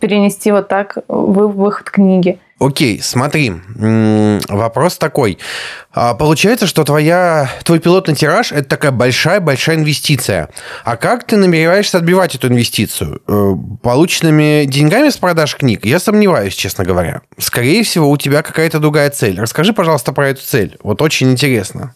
[0.00, 2.38] перенести вот так выход книги.
[2.60, 3.52] Окей, смотри,
[4.48, 5.38] вопрос такой.
[5.92, 10.50] А, получается, что твоя, твой пилотный тираж– это такая большая-большая инвестиция.
[10.84, 13.20] А как ты намереваешься отбивать эту инвестицию?
[13.26, 15.84] Э, полученными деньгами с продаж книг?
[15.84, 17.22] Я сомневаюсь, честно говоря.
[17.38, 19.40] Скорее всего, у тебя какая-то другая цель.
[19.40, 20.78] Расскажи, пожалуйста, про эту цель.
[20.82, 21.94] Вот очень интересно.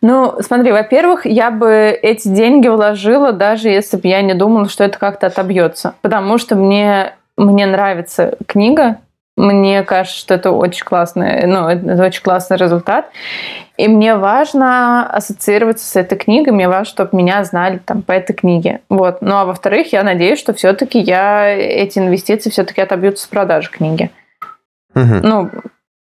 [0.00, 4.84] Ну, смотри, во-первых, я бы эти деньги вложила, даже если бы я не думала, что
[4.84, 5.94] это как-то отобьется.
[6.02, 8.98] Потому что мне, мне нравится книга,
[9.36, 13.06] мне кажется, что это очень классный, ну, это очень классный результат.
[13.76, 18.32] И мне важно ассоциироваться с этой книгой, мне важно, чтобы меня знали там по этой
[18.32, 18.80] книге.
[18.88, 19.22] Вот.
[19.22, 24.10] Ну, а во-вторых, я надеюсь, что все-таки я эти инвестиции все-таки отобьются с продажи книги.
[24.96, 25.20] Угу.
[25.22, 25.50] Ну,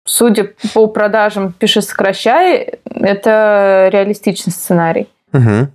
[0.10, 5.07] судя по продажам «Пиши, сокращай», это реалистичный сценарий.
[5.34, 5.70] Угу.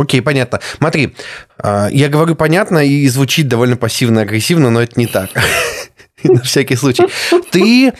[0.00, 0.60] Окей, понятно.
[0.78, 1.14] Смотри,
[1.58, 5.30] а, я говорю понятно и звучит довольно пассивно-агрессивно, но это не так.
[6.24, 7.04] на всякий случай.
[7.50, 7.92] Ты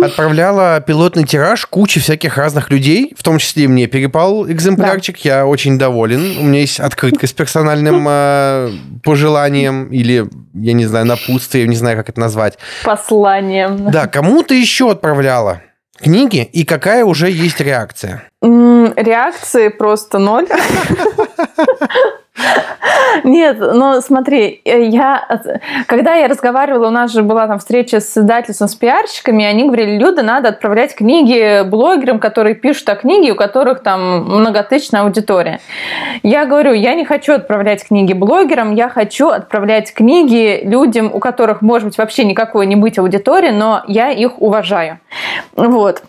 [0.00, 5.16] отправляла пилотный тираж куче всяких разных людей, в том числе и мне перепал экземплярчик.
[5.16, 5.28] Да.
[5.28, 6.38] Я очень доволен.
[6.38, 8.70] У меня есть открытка с персональным э,
[9.02, 12.58] пожеланием или, я не знаю, напутствием, не знаю, как это назвать.
[12.84, 13.90] Посланием.
[13.90, 15.62] Да, кому ты еще отправляла?
[15.98, 18.24] книги и какая уже есть реакция?
[18.42, 20.46] Реакции просто ноль.
[23.24, 25.40] Нет, ну смотри, э, я,
[25.86, 29.98] когда я разговаривала, у нас же была там встреча с издательством, с пиарщиками, они говорили,
[29.98, 35.60] Люда, надо отправлять книги блогерам, которые пишут о книге, у которых там многотысячная аудитория.
[36.22, 41.62] Я говорю, я не хочу отправлять книги блогерам, я хочу отправлять книги людям, у которых,
[41.62, 45.00] может быть, вообще никакой не быть аудитории, но я их уважаю.
[45.54, 46.02] Вот.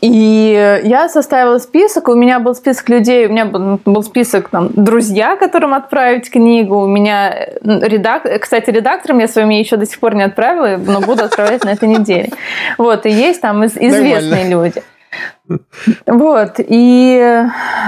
[0.00, 4.70] И я составила список, у меня был список людей, у меня был, был список там,
[4.74, 10.14] друзья, которым отправить книгу, у меня редактор, кстати, редактором я своими еще до сих пор
[10.14, 12.30] не отправила, но буду отправлять на этой неделе.
[12.78, 14.82] Вот, и есть там известные люди.
[16.06, 17.44] Вот, и...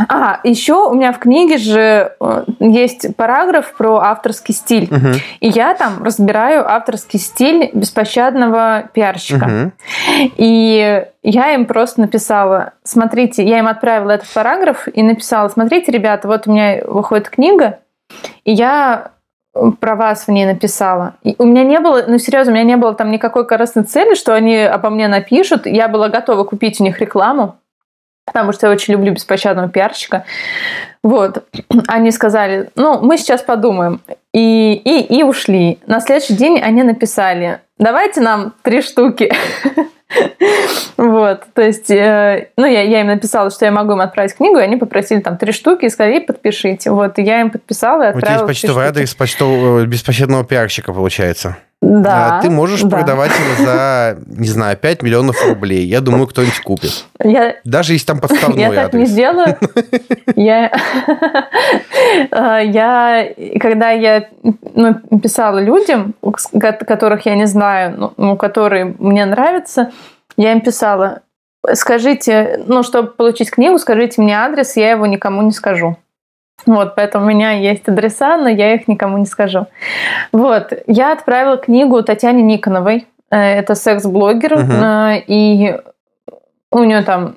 [0.09, 4.89] А, еще у меня в книге же э, есть параграф про авторский стиль.
[4.91, 5.15] Угу.
[5.41, 9.45] И я там разбираю авторский стиль беспощадного пиарщика.
[9.45, 9.73] Угу.
[10.37, 16.29] И я им просто написала, смотрите, я им отправила этот параграф и написала, смотрите, ребята,
[16.29, 17.81] вот у меня выходит книга,
[18.45, 19.13] и я
[19.81, 21.15] про вас в ней написала.
[21.23, 24.15] И у меня не было, ну серьезно, у меня не было там никакой корыстной цели,
[24.15, 25.67] что они обо мне напишут.
[25.67, 27.57] Я была готова купить у них рекламу,
[28.27, 30.25] потому что я очень люблю беспощадного пиарщика.
[31.03, 31.45] Вот.
[31.89, 34.01] Они сказали, ну, мы сейчас подумаем.
[34.35, 35.79] И, и, и ушли.
[35.87, 39.33] На следующий день они написали, давайте нам три штуки.
[40.97, 44.59] Вот, то есть, э, ну, я, я им написала, что я могу им отправить книгу,
[44.59, 46.91] и они попросили там три штуки и сказали, подпишите.
[46.91, 48.45] Вот, и я им подписала и отправила.
[48.45, 51.57] У тебя есть почтовый адрес почтового, беспощадного пиарщика, получается.
[51.81, 52.39] Да.
[52.39, 52.89] А ты можешь да.
[52.89, 55.87] продавать его за, не знаю, 5 миллионов рублей.
[55.87, 57.05] Я думаю, кто-нибудь купит.
[57.23, 57.55] Я...
[57.65, 59.57] Даже если там подставной Я так не сделаю.
[60.35, 60.73] Я...
[62.33, 63.29] А, я...
[63.61, 64.29] Когда я
[64.75, 66.15] ну, писала людям,
[66.61, 69.93] которых я не знаю, ну, которые мне нравятся,
[70.37, 71.21] я им писала,
[71.75, 75.97] скажите, ну, чтобы получить книгу, скажите мне адрес, я его никому не скажу.
[76.67, 79.67] Вот, поэтому у меня есть адреса, но я их никому не скажу.
[80.33, 83.07] Вот, я отправила книгу Татьяне Никоновой.
[83.31, 84.57] Это секс-блогер.
[84.59, 85.23] Мгм.
[85.27, 85.79] И
[86.71, 87.37] у нее там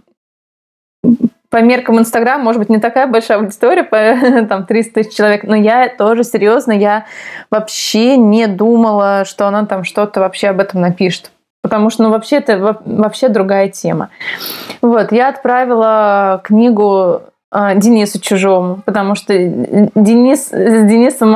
[1.49, 3.97] по меркам Инстаграм, может быть, не такая большая аудитория, по,
[4.47, 7.05] там 300 тысяч человек, но я тоже серьезно, я
[7.49, 11.31] вообще не думала, что она там что-то вообще об этом напишет.
[11.61, 14.09] Потому что, ну, вообще, это во- вообще другая тема.
[14.81, 17.21] Вот, я отправила книгу
[17.51, 21.35] Денису Чужому, потому что Денис, с Денисом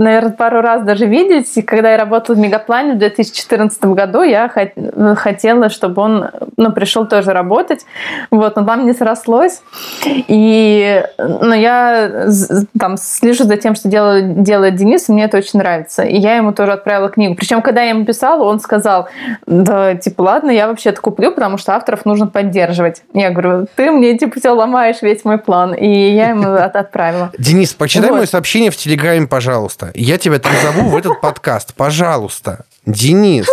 [0.00, 1.56] наверное, пару раз даже виделись.
[1.56, 6.72] И когда я работала в Мегаплане в 2014 году, я хот- хотела, чтобы он ну,
[6.72, 7.84] пришел тоже работать.
[8.30, 9.62] Вот, но там не срослось.
[10.06, 15.36] И, но я з- там слежу за тем, что делает, делает Денис, и мне это
[15.38, 16.02] очень нравится.
[16.02, 17.34] И я ему тоже отправила книгу.
[17.34, 19.08] Причем, когда я ему писала, он сказал,
[19.46, 23.02] да, типа, ладно, я вообще это куплю, потому что авторов нужно поддерживать.
[23.14, 25.74] Я говорю, ты мне, типа, все ломаешь весь мой план.
[25.74, 27.30] И я ему от- отправила.
[27.38, 28.16] Денис, прочитай Вот.
[28.16, 29.89] мое сообщение в Телеграме, пожалуйста.
[29.94, 31.74] Я тебя там зову в этот подкаст.
[31.74, 32.64] Пожалуйста.
[32.86, 33.46] Денис,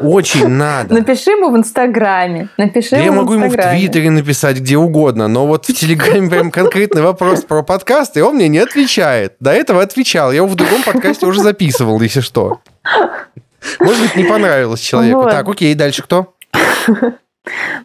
[0.00, 0.94] очень надо.
[0.94, 2.48] Напиши ему в Инстаграме.
[2.56, 3.56] Напиши я ему могу в ему в.
[3.56, 8.36] Твиттере написать, где угодно, но вот в Телеграме прям конкретный вопрос про подкаст, и он
[8.36, 9.34] мне не отвечает.
[9.40, 10.30] До этого отвечал.
[10.30, 12.60] Я его в другом подкасте уже записывал, если что.
[13.80, 15.22] Может быть, не понравилось человеку.
[15.22, 15.30] Вот.
[15.30, 16.34] Так, окей, дальше кто?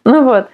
[0.04, 0.48] Ну вот.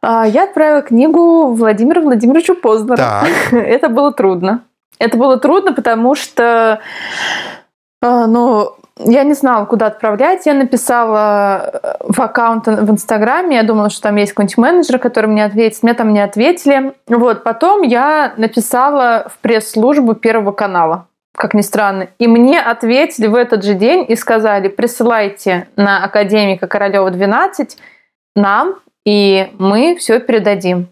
[0.00, 2.96] А, Я отправила книгу Владимиру Владимировичу Познеру.
[2.96, 4.62] Так, Это было трудно.
[4.98, 6.80] Это было трудно, потому что,
[8.02, 10.44] а, ну, я не знала, куда отправлять.
[10.46, 13.56] Я написала э, в аккаунт в Инстаграме.
[13.56, 15.82] Я думала, что там есть какой-нибудь менеджер, который мне ответит.
[15.82, 16.94] Мне там не ответили.
[17.06, 17.44] Вот.
[17.44, 21.06] Потом я написала в пресс-службу Первого канала
[21.38, 22.08] как ни странно.
[22.18, 27.78] И мне ответили в этот же день и сказали, присылайте на академика Королева 12
[28.34, 28.74] нам,
[29.06, 30.88] и мы все передадим.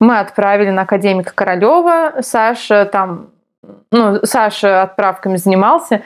[0.00, 2.14] Мы отправили на академика Королева.
[2.20, 3.30] Саша там,
[3.90, 6.02] ну, Саша отправками занимался.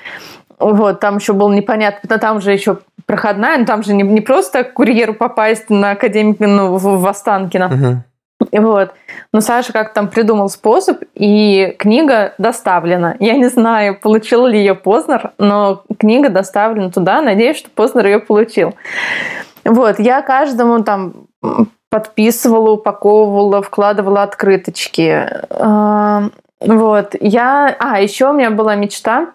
[0.59, 4.21] Вот, там еще было непонятно, но там же еще проходная, но там же не, не
[4.21, 8.05] просто курьеру попасть на академика, ну, в, в Останкино.
[8.51, 8.93] И Вот.
[9.33, 13.17] Но Саша как там придумал способ, и книга доставлена.
[13.19, 17.21] Я не знаю, получил ли ее Познер, но книга доставлена туда.
[17.21, 18.75] Надеюсь, что Познер ее получил.
[19.65, 19.99] Вот.
[19.99, 21.27] Я каждому там
[21.91, 25.29] подписывала, упаковывала, вкладывала открыточки.
[26.61, 27.15] Вот.
[27.21, 27.77] Я...
[27.79, 29.33] А, еще у меня была мечта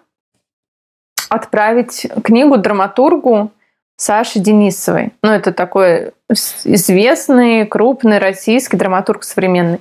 [1.28, 3.50] отправить книгу драматургу
[3.96, 5.12] Саши Денисовой.
[5.22, 9.80] Ну, это такой известный, крупный российский драматург современный.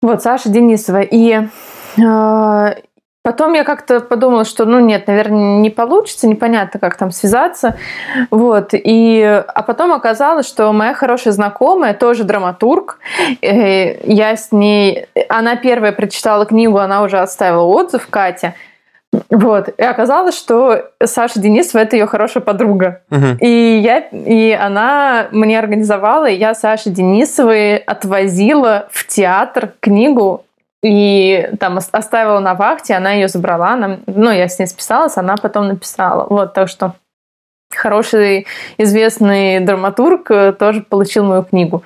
[0.00, 1.02] Вот, Саша Денисова.
[1.02, 1.40] И
[1.96, 2.74] э,
[3.22, 7.76] потом я как-то подумала, что, ну, нет, наверное, не получится, непонятно, как там связаться.
[8.30, 8.70] Вот.
[8.72, 12.98] И, а потом оказалось, что моя хорошая знакомая тоже драматург.
[13.42, 15.06] Э, Я с ней...
[15.28, 18.54] Она первая прочитала книгу, она уже оставила отзыв, Катя.
[19.30, 19.68] Вот.
[19.68, 23.00] И оказалось, что Саша Денисова– это ее хорошая подруга.
[23.10, 23.38] Мгм.
[23.40, 30.44] И, я, и она мне организовала, и я Саше Денисовой отвозила в театр книгу
[30.82, 35.16] и там ос- оставила на вахте, она ее забрала, она, ну, я с ней списалась,
[35.16, 36.26] она потом написала.
[36.28, 36.94] Вот, так что
[37.74, 38.46] хороший
[38.78, 41.82] известный драматург э, тоже получил мою книгу.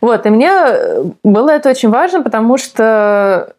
[0.00, 3.54] Вот, и мне э, было это очень важно, потому что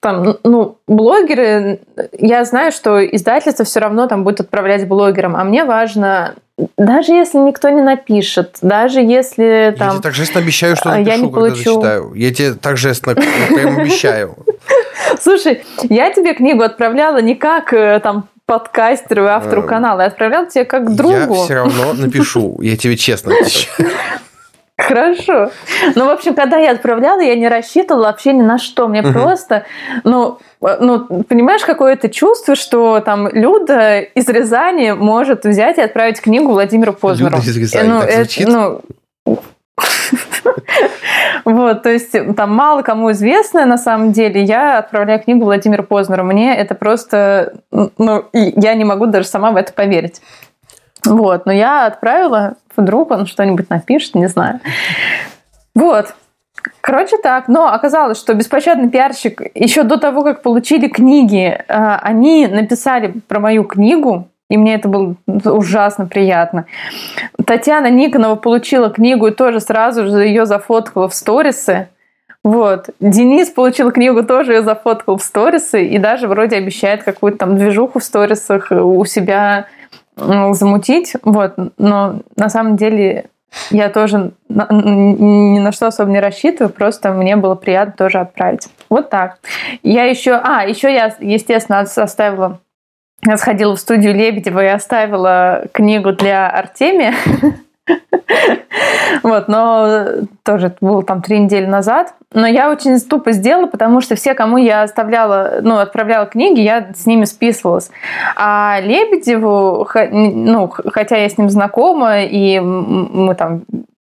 [0.00, 1.80] там, ну, блогеры,
[2.18, 6.34] я знаю, что издательство все равно там будет отправлять блогерам, а мне важно,
[6.78, 9.90] даже если никто не напишет, даже если Я там...
[9.92, 11.56] тебе торжественно обещаю, что а, я напишу, не когда получу.
[11.56, 12.12] зачитаю.
[12.14, 14.36] Я тебе торжественно прям обещаю.
[15.20, 20.06] Слушай, я тебе книгу отправляла не как э, там подкастеру и автору Эм, канала, я
[20.08, 21.44] отправляла тебе как Я другу.
[21.44, 22.58] все равно напишу.
[22.62, 23.90] Я тебе честно отвечаю.
[24.88, 25.50] Хорошо.
[25.94, 28.88] Ну, в общем, когда я отправляла, я не рассчитывала вообще ни на что.
[28.88, 29.12] Мне Мгм.
[29.12, 29.64] просто,
[30.04, 36.20] ну, э, ну, понимаешь, какое-то чувство, что там Люда из Рязани может взять и отправить
[36.20, 37.36] книгу Владимиру Познеру.
[37.36, 38.48] Люда из Рязани, ну, так это, звучит?
[38.48, 38.80] ну,
[41.44, 44.42] Вот, то есть там мало кому известно на самом деле.
[44.42, 46.24] Я отправляю книгу Владимиру Познеру.
[46.24, 50.20] Мне это просто, ну, я не могу даже сама в это поверить.
[51.04, 54.60] Вот, но я отправила, вдруг он что-нибудь напишет, не знаю.
[55.74, 56.14] Вот.
[56.80, 57.48] Короче, так.
[57.48, 63.40] Но оказалось, что беспощадный пиарщик еще до того, как получили книги, э, они написали про
[63.40, 66.66] мою книгу, и мне это было ужасно приятно.
[67.46, 71.88] Татьяна Никонова получила книгу и тоже сразу же ее зафоткала в сторисы.
[72.42, 72.90] Вот.
[73.00, 78.00] Денис получил книгу, тоже ее зафоткал в сторисы и даже вроде обещает какую-то там движуху
[78.00, 79.66] в сторисах у себя
[80.16, 81.14] замутить.
[81.22, 81.54] Вот.
[81.78, 83.26] Но на самом деле
[83.70, 88.68] я тоже ни на что особо не рассчитываю, просто мне было приятно тоже отправить.
[88.88, 89.38] Вот так.
[89.82, 90.34] Я еще...
[90.34, 92.60] А, еще я, естественно, составила
[93.26, 97.14] я сходила в студию Лебедева и оставила книгу для Артемия.
[99.22, 100.06] Вот, но
[100.44, 102.14] тоже это было там три недели назад.
[102.32, 106.92] Но я очень тупо сделала, потому что все, кому я оставляла, ну, отправляла книги, я
[106.94, 107.90] с ними списывалась.
[108.36, 113.62] А Лебедеву, ну, хотя я с ним знакома, и мы там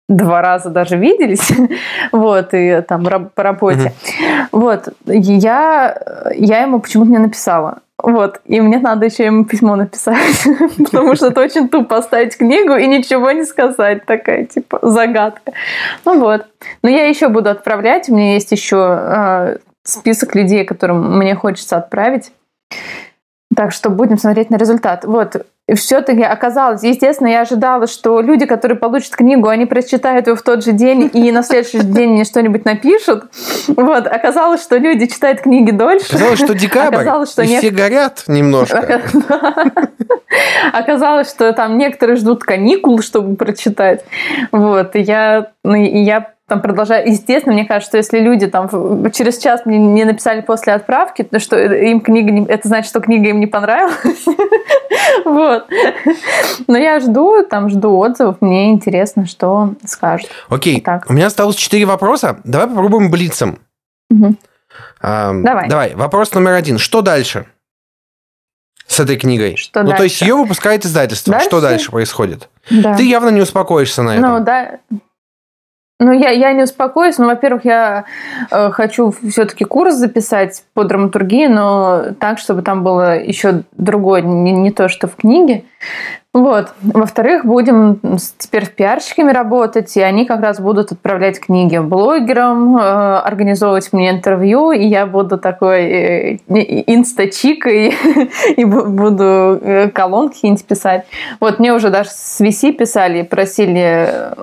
[0.09, 1.53] два раза даже виделись,
[2.13, 3.05] вот, и там
[3.35, 3.93] по работе.
[3.93, 4.47] Mm-hmm.
[4.53, 5.97] Вот, я,
[6.35, 7.79] я ему почему-то не написала.
[8.03, 10.47] Вот, и мне надо еще ему письмо написать,
[10.79, 15.53] потому что это очень тупо оставить книгу и ничего не сказать, такая, типа, загадка.
[16.05, 16.47] Ну вот.
[16.83, 21.79] Но я еще буду отправлять, у меня есть еще э, список людей, которым мне хочется
[21.79, 22.33] отправить.
[23.55, 25.05] Так что будем смотреть на результат.
[25.05, 30.43] Вот, все-таки оказалось, естественно, я ожидала, что люди, которые получат книгу, они прочитают ее в
[30.43, 33.25] тот же день и на следующий день мне что-нибудь напишут.
[33.67, 36.07] Вот, оказалось, что люди читают книги дольше.
[36.11, 37.59] Оказалось, что декабрь, оказалось, что и нек...
[37.59, 39.03] все горят немножко.
[40.73, 44.05] Оказалось, что там некоторые ждут каникул, чтобы прочитать.
[44.53, 47.09] Вот, и я, ну, и я там продолжаю.
[47.11, 48.69] Естественно, мне кажется, что если люди там
[49.11, 52.47] через час мне не написали после отправки, то что им книга не...
[52.47, 54.25] это значит, что книга им не понравилась.
[55.25, 55.67] Вот.
[56.67, 58.37] Но я жду, там жду отзывов.
[58.41, 60.29] Мне интересно, что скажут.
[60.49, 60.85] Окей.
[61.09, 62.41] У меня осталось четыре вопроса.
[62.45, 63.59] Давай попробуем блицем.
[65.01, 65.69] Давай.
[65.69, 65.95] Давай.
[65.95, 66.79] Вопрос номер один.
[66.79, 67.47] Что дальше?
[68.87, 69.57] с этой книгой.
[69.57, 69.99] Что ну, дальше?
[69.99, 71.33] то есть ее выпускает издательство.
[71.33, 71.47] Дальше?
[71.49, 72.49] Что дальше происходит?
[72.71, 72.95] Да.
[72.95, 74.31] Ты явно не успокоишься на этом.
[74.31, 74.79] Ну, да.
[75.99, 77.17] Ну, я, я не успокоюсь.
[77.17, 78.05] Ну, во-первых, я
[78.51, 84.53] э, хочу все-таки курс записать по драматургии, но так, чтобы там было еще другое, не,
[84.53, 85.65] не то, что в книге.
[86.37, 86.75] Вот.
[86.83, 87.99] Во-вторых, будем
[88.37, 92.81] теперь с пиарщиками работать, и они как раз будут отправлять книги блогерам, э,
[93.21, 97.95] организовывать мне интервью, и я буду такой э, инстачикой
[98.57, 99.25] и буду
[99.63, 101.07] э, колонки какие-нибудь писать.
[101.41, 104.35] Вот мне уже даже с VC писали, просили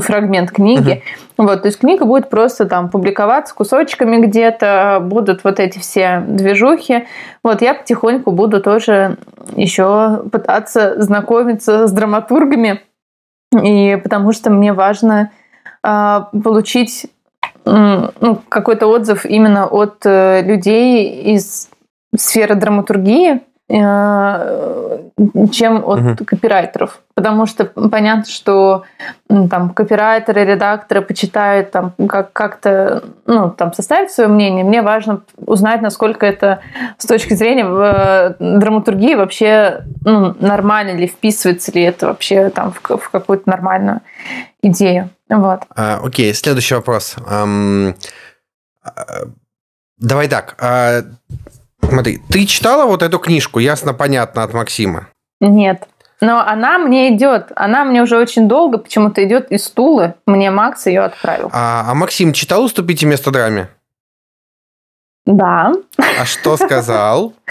[0.00, 1.02] фрагмент книги.
[1.36, 1.46] Угу.
[1.48, 7.06] Вот, то есть книга будет просто там публиковаться кусочками где-то, будут вот эти все движухи.
[7.42, 9.16] Вот я потихоньку буду тоже
[9.56, 12.80] еще пытаться знакомиться с драматургами,
[13.52, 15.30] и потому что мне важно
[15.82, 17.06] э, получить
[17.64, 21.70] ну, какой-то отзыв именно от э, людей из
[22.14, 26.24] сферы драматургии, чем от угу.
[26.26, 27.00] копирайтеров.
[27.14, 28.82] Потому что понятно, что
[29.28, 34.64] там копирайтеры, редакторы почитают, там как- как-то ну, там составить свое мнение.
[34.64, 36.60] Мне важно узнать, насколько это
[36.98, 42.98] с точки зрения э, драматургии вообще ну, нормально ли, вписывается ли это вообще там в,
[42.98, 44.02] в какую-то нормальную
[44.60, 45.08] идею.
[45.30, 45.62] Вот.
[45.74, 47.16] А, окей, следующий вопрос.
[47.30, 47.94] Um,
[49.98, 50.56] давай так.
[50.60, 51.02] А,
[51.94, 55.08] Смотри, ты читала вот эту книжку, ясно, понятно, от Максима?
[55.40, 55.86] Нет.
[56.20, 57.52] Но она мне идет.
[57.54, 60.14] Она мне уже очень долго почему-то идет из Тулы.
[60.26, 61.50] Мне Макс ее отправил.
[61.52, 63.68] А, а Максим читал «Уступите место драме»?
[65.26, 65.72] Да.
[65.98, 67.32] А что сказал?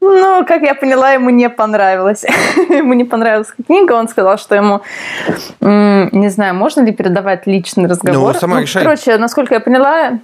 [0.00, 2.24] Ну, как я поняла, ему не понравилось.
[2.70, 3.92] ему не понравилась книга.
[3.92, 4.80] Он сказал, что ему,
[5.60, 8.32] не знаю, можно ли передавать личный разговор.
[8.32, 8.82] Ну, сама решай.
[8.82, 10.20] Короче, насколько я поняла,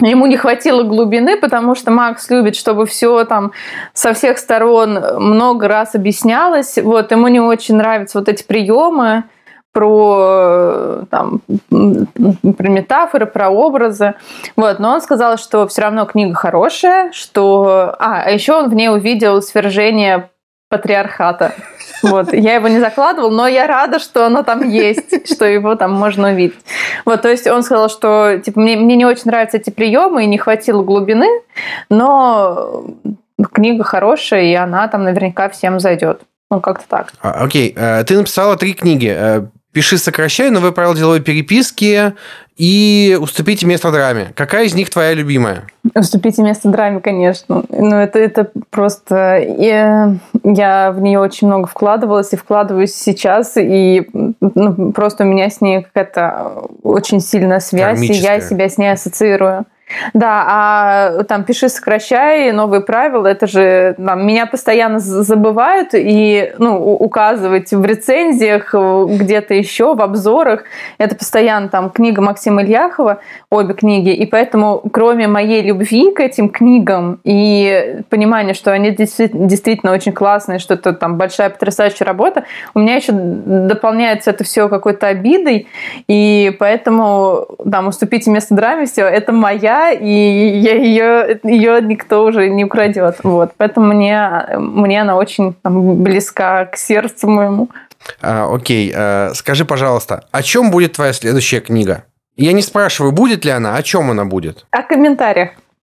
[0.00, 3.52] Ему не хватило глубины, потому что Макс любит, чтобы все там
[3.92, 6.78] со всех сторон много раз объяснялось.
[6.78, 9.24] Вот, ему не очень нравятся вот эти приемы
[9.72, 14.14] про, там, про метафоры, про образы.
[14.56, 17.94] Вот, но он сказал, что все равно книга хорошая, что...
[17.98, 20.30] А, а еще он в ней увидел свержение
[20.68, 21.54] патриархата.
[22.02, 25.92] Вот, я его не закладывал, но я рада, что оно там есть, что его там
[25.92, 26.58] можно увидеть.
[27.04, 30.26] Вот, то есть он сказал, что типа, мне, мне не очень нравятся эти приемы, и
[30.28, 31.28] не хватило глубины,
[31.88, 32.84] но
[33.52, 36.22] книга хорошая, и она там наверняка всем зайдет.
[36.50, 37.12] Ну, как-то так.
[37.20, 39.08] А, окей, э, ты написала три книги.
[39.68, 42.14] Э, «Пиши, сокращай», «Новые правила деловой переписки»
[42.56, 44.32] и «Уступите место драме».
[44.34, 45.64] Какая из них твоя любимая?
[45.94, 47.64] «Уступите место драме», конечно.
[47.68, 49.38] Ну, это, это просто...
[49.58, 55.50] Я, я в нее очень много вкладывалась и вкладываюсь сейчас, и ну, просто у меня
[55.50, 59.66] с ней какая-то очень сильная связь, и я себя с ней ассоциирую.
[60.12, 66.76] Да, а там пиши, сокращай, новые правила, это же там, меня постоянно забывают и ну,
[66.94, 70.64] указывать в рецензиях, где-то еще, в обзорах.
[70.98, 73.20] Это постоянно там книга Максима Ильяхова,
[73.50, 74.10] обе книги.
[74.10, 80.58] И поэтому, кроме моей любви к этим книгам и понимания, что они действительно очень классные,
[80.58, 85.68] что это там большая потрясающая работа, у меня еще дополняется это все какой-то обидой.
[86.08, 92.24] И поэтому там уступите место драме, все, это моя моя, и я ее, ее никто
[92.24, 93.18] уже не украдет.
[93.22, 93.52] Вот.
[93.56, 97.68] Поэтому мне, мне она очень там, близка к сердцу моему.
[98.20, 102.04] А, окей, а, скажи, пожалуйста, о чем будет твоя следующая книга?
[102.36, 104.66] Я не спрашиваю, будет ли она, о чем она будет?
[104.70, 105.50] О комментариях.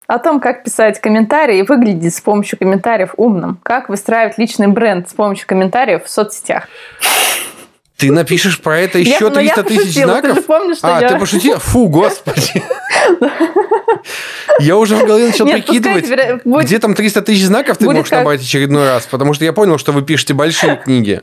[0.07, 3.59] О том, как писать комментарии и выглядеть с помощью комментариев умным.
[3.61, 6.67] Как выстраивать личный бренд с помощью комментариев в соцсетях.
[7.99, 10.13] Ты напишешь про это еще я, 300 тысяч пошутила.
[10.13, 10.29] знаков?
[10.29, 11.09] Ты же помнишь, что а, я...
[11.09, 11.59] ты пошутила?
[11.59, 12.63] Фу, господи.
[14.59, 16.05] Я уже в голове начал прикидывать,
[16.43, 19.91] где там 300 тысяч знаков ты можешь набрать очередной раз, потому что я понял, что
[19.91, 21.21] вы пишете большие книги.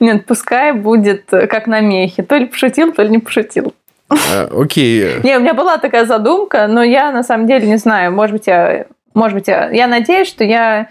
[0.00, 2.22] Нет, пускай будет как на мехе.
[2.22, 3.74] То ли пошутил, то ли не пошутил.
[4.08, 5.20] А, окей.
[5.22, 8.12] Не, у меня была такая задумка, но я на самом деле не знаю.
[8.12, 10.88] Может быть, я, может быть, я, я надеюсь, что я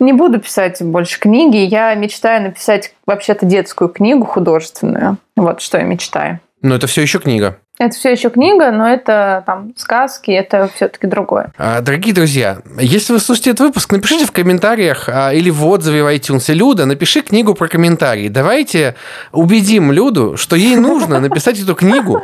[0.00, 1.56] не буду писать больше книги.
[1.56, 5.18] Я мечтаю написать вообще-то детскую книгу художественную.
[5.36, 6.40] Вот что я мечтаю.
[6.62, 7.58] Но это все еще книга.
[7.84, 11.52] Это все еще книга, но это там сказки, это все-таки другое.
[11.58, 16.02] А, дорогие друзья, если вы слушаете этот выпуск, напишите в комментариях а, или в отзыве
[16.02, 16.50] в iTunes.
[16.54, 18.28] Люда, напиши книгу про комментарии.
[18.28, 18.94] Давайте
[19.32, 22.22] убедим Люду, что ей нужно написать эту книгу.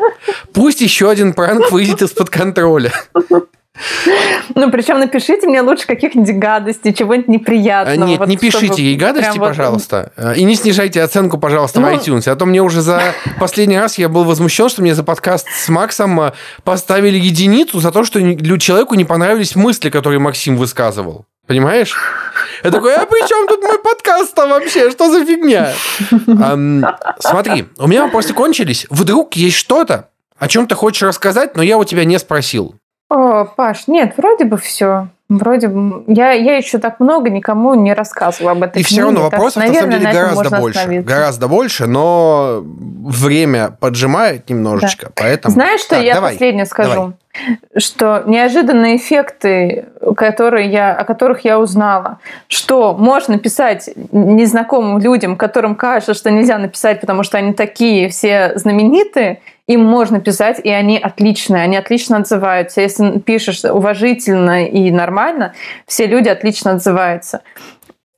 [0.55, 2.93] Пусть еще один пранк выйдет из-под контроля.
[4.55, 8.09] Ну, причем напишите мне лучше каких-нибудь гадостей, чего-нибудь неприятного.
[8.09, 10.13] Нет, вот, не пишите ей гадости, пожалуйста.
[10.17, 10.37] Вот...
[10.37, 11.89] И не снижайте оценку, пожалуйста, ну...
[11.89, 12.29] в iTunes.
[12.29, 13.03] А то мне уже за
[13.41, 16.33] последний раз я был возмущен, что мне за подкаст с Максом э,
[16.65, 18.21] поставили единицу за то, что
[18.59, 21.27] человеку не понравились мысли, которые Максим высказывал.
[21.47, 21.97] Понимаешь?
[22.63, 24.91] Я такой, а при чем тут мой подкаст-то вообще?
[24.91, 25.73] Что за фигня?
[26.29, 26.87] Эм,
[27.19, 28.87] смотри, у меня вопросы кончились.
[28.89, 32.77] Вдруг есть что-то, о чем ты хочешь рассказать, но я у тебя не спросил.
[33.11, 35.09] О, Паш, нет, вроде бы все.
[35.29, 36.05] Вроде бы.
[36.09, 39.67] Я, я еще так много никому не рассказывала об этой И все равно вопросов, так,
[39.67, 41.03] наверное, на самом деле, гораздо больше.
[41.03, 45.13] Гораздо больше, но время поджимает немножечко, да.
[45.15, 45.55] поэтому...
[45.55, 46.91] Знаешь, что так, я давай, последнее скажу?
[46.91, 47.13] Давай.
[47.77, 49.87] Что неожиданные эффекты,
[50.17, 56.59] которые я, о которых я узнала, что можно писать незнакомым людям, которым кажется, что нельзя
[56.59, 59.41] написать, потому что они такие все знаменитые,
[59.71, 62.81] им можно писать, и они отличные, они отлично отзываются.
[62.81, 65.55] Если пишешь уважительно и нормально,
[65.87, 67.43] все люди отлично отзываются.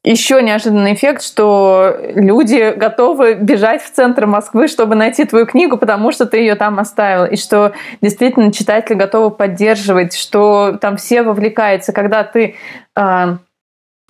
[0.02, 6.10] Еще неожиданный эффект, что люди готовы бежать в центр Москвы, чтобы найти твою книгу, потому
[6.10, 7.26] что ты ее там оставил.
[7.26, 11.92] И что действительно читатели готовы поддерживать, что там все вовлекаются.
[11.92, 12.56] Когда ты
[12.96, 13.36] э,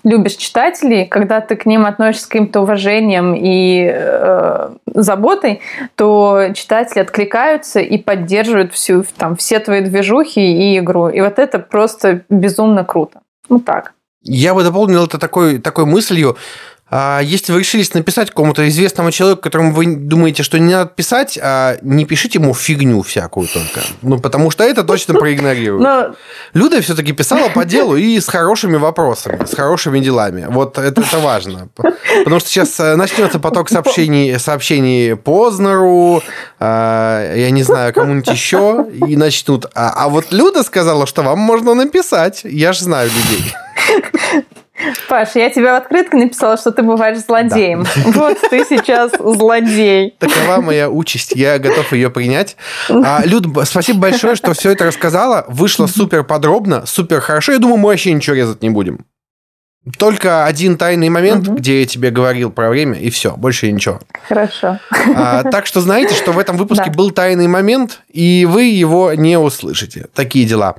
[0.05, 5.61] любишь читателей, когда ты к ним относишься с каким-то уважением и э, заботой,
[5.95, 11.09] то читатели откликаются и поддерживают всю, там, все твои движухи и игру.
[11.09, 13.21] И вот это просто безумно круто.
[13.49, 13.93] Ну так.
[14.23, 16.37] Я бы дополнил это такой, такой мыслью.
[16.95, 21.39] А если вы решились написать какому-то известному человеку, которому вы думаете, что не надо писать,
[21.43, 23.81] а не пишите ему фигню всякую только.
[24.03, 25.83] Ну, потому что это точно проигнорируют.
[25.83, 26.15] Но...
[26.53, 30.47] Люда все-таки писала по делу и с хорошими вопросами, с хорошими делами.
[30.51, 31.71] Вот это, это важно.
[31.75, 36.23] Потому что сейчас э, начнется поток сообщений, сообщений Познеру,
[36.61, 39.65] а, я не знаю, кому-нибудь еще, и начнут.
[39.75, 42.43] А, а вот Люда сказала, что вам можно написать.
[42.45, 43.55] Я же знаю людей.
[45.09, 47.85] Паш, я тебе в открытке написала, что ты бываешь злодеем.
[47.85, 47.91] Да.
[48.23, 50.15] Вот ты сейчас злодей.
[50.19, 51.33] Такова моя участь.
[51.35, 52.57] Я готов ее принять.
[52.89, 55.45] А, Люд, спасибо большое, что все это рассказала.
[55.49, 57.53] Вышло супер подробно, супер хорошо.
[57.53, 59.05] Я думаю, мы вообще ничего резать не будем.
[59.99, 61.57] Только один тайный момент, угу.
[61.57, 63.99] где я тебе говорил про время, и все, больше ничего.
[64.29, 64.79] Хорошо.
[65.17, 66.93] А, так что знаете, что в этом выпуске да.
[66.93, 70.07] был тайный момент, и вы его не услышите.
[70.15, 70.77] Такие дела.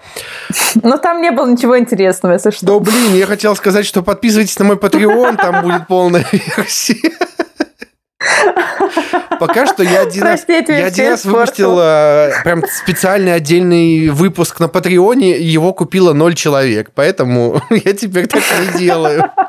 [0.81, 2.65] Но там не было ничего интересного, если что.
[2.65, 7.11] Да, блин, я хотел сказать, что подписывайтесь на мой Patreon, там будет полная версия.
[9.39, 14.67] Пока что я один раз, я один раз выпустил э, прям специальный отдельный выпуск на
[14.67, 19.31] Патреоне, его купило ноль человек, поэтому я теперь так не делаю.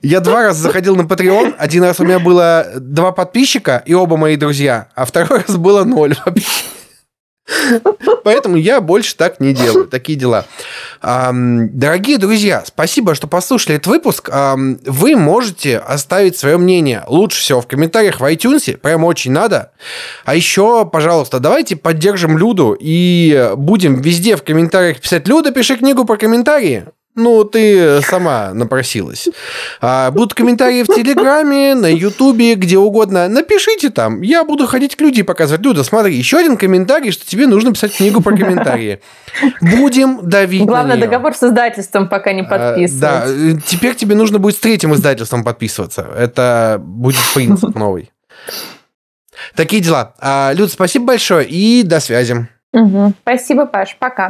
[0.00, 1.56] Я два раза заходил на Patreon.
[1.58, 5.82] Один раз у меня было два подписчика, и оба мои друзья, а второй раз было
[5.82, 6.46] ноль вообще.
[8.24, 9.86] Поэтому я больше так не делаю.
[9.86, 10.44] Такие дела.
[11.02, 14.30] Дорогие друзья, спасибо, что послушали этот выпуск.
[14.32, 18.76] Вы можете оставить свое мнение лучше всего в комментариях в iTunes.
[18.76, 19.72] Прям очень надо.
[20.24, 26.04] А еще, пожалуйста, давайте поддержим Люду и будем везде в комментариях писать «Люда, пиши книгу
[26.04, 26.86] про комментарии».
[27.18, 29.28] Ну, ты сама напросилась.
[29.80, 33.26] А, будут комментарии в Телеграме, на Ютубе, где угодно.
[33.28, 34.22] Напишите там.
[34.22, 35.62] Я буду ходить к людям показывать.
[35.62, 39.00] Люда, смотри, еще один комментарий, что тебе нужно писать книгу про комментарии.
[39.60, 43.02] Будем давить Главное, на договор с издательством пока не подписывать.
[43.02, 46.06] А, да, теперь тебе нужно будет с третьим издательством подписываться.
[46.16, 48.12] Это будет принцип новый.
[49.56, 50.14] Такие дела.
[50.20, 52.46] А, Люд, спасибо большое и до связи.
[52.72, 53.14] Угу.
[53.22, 53.96] Спасибо, Паш.
[53.98, 54.26] Пока.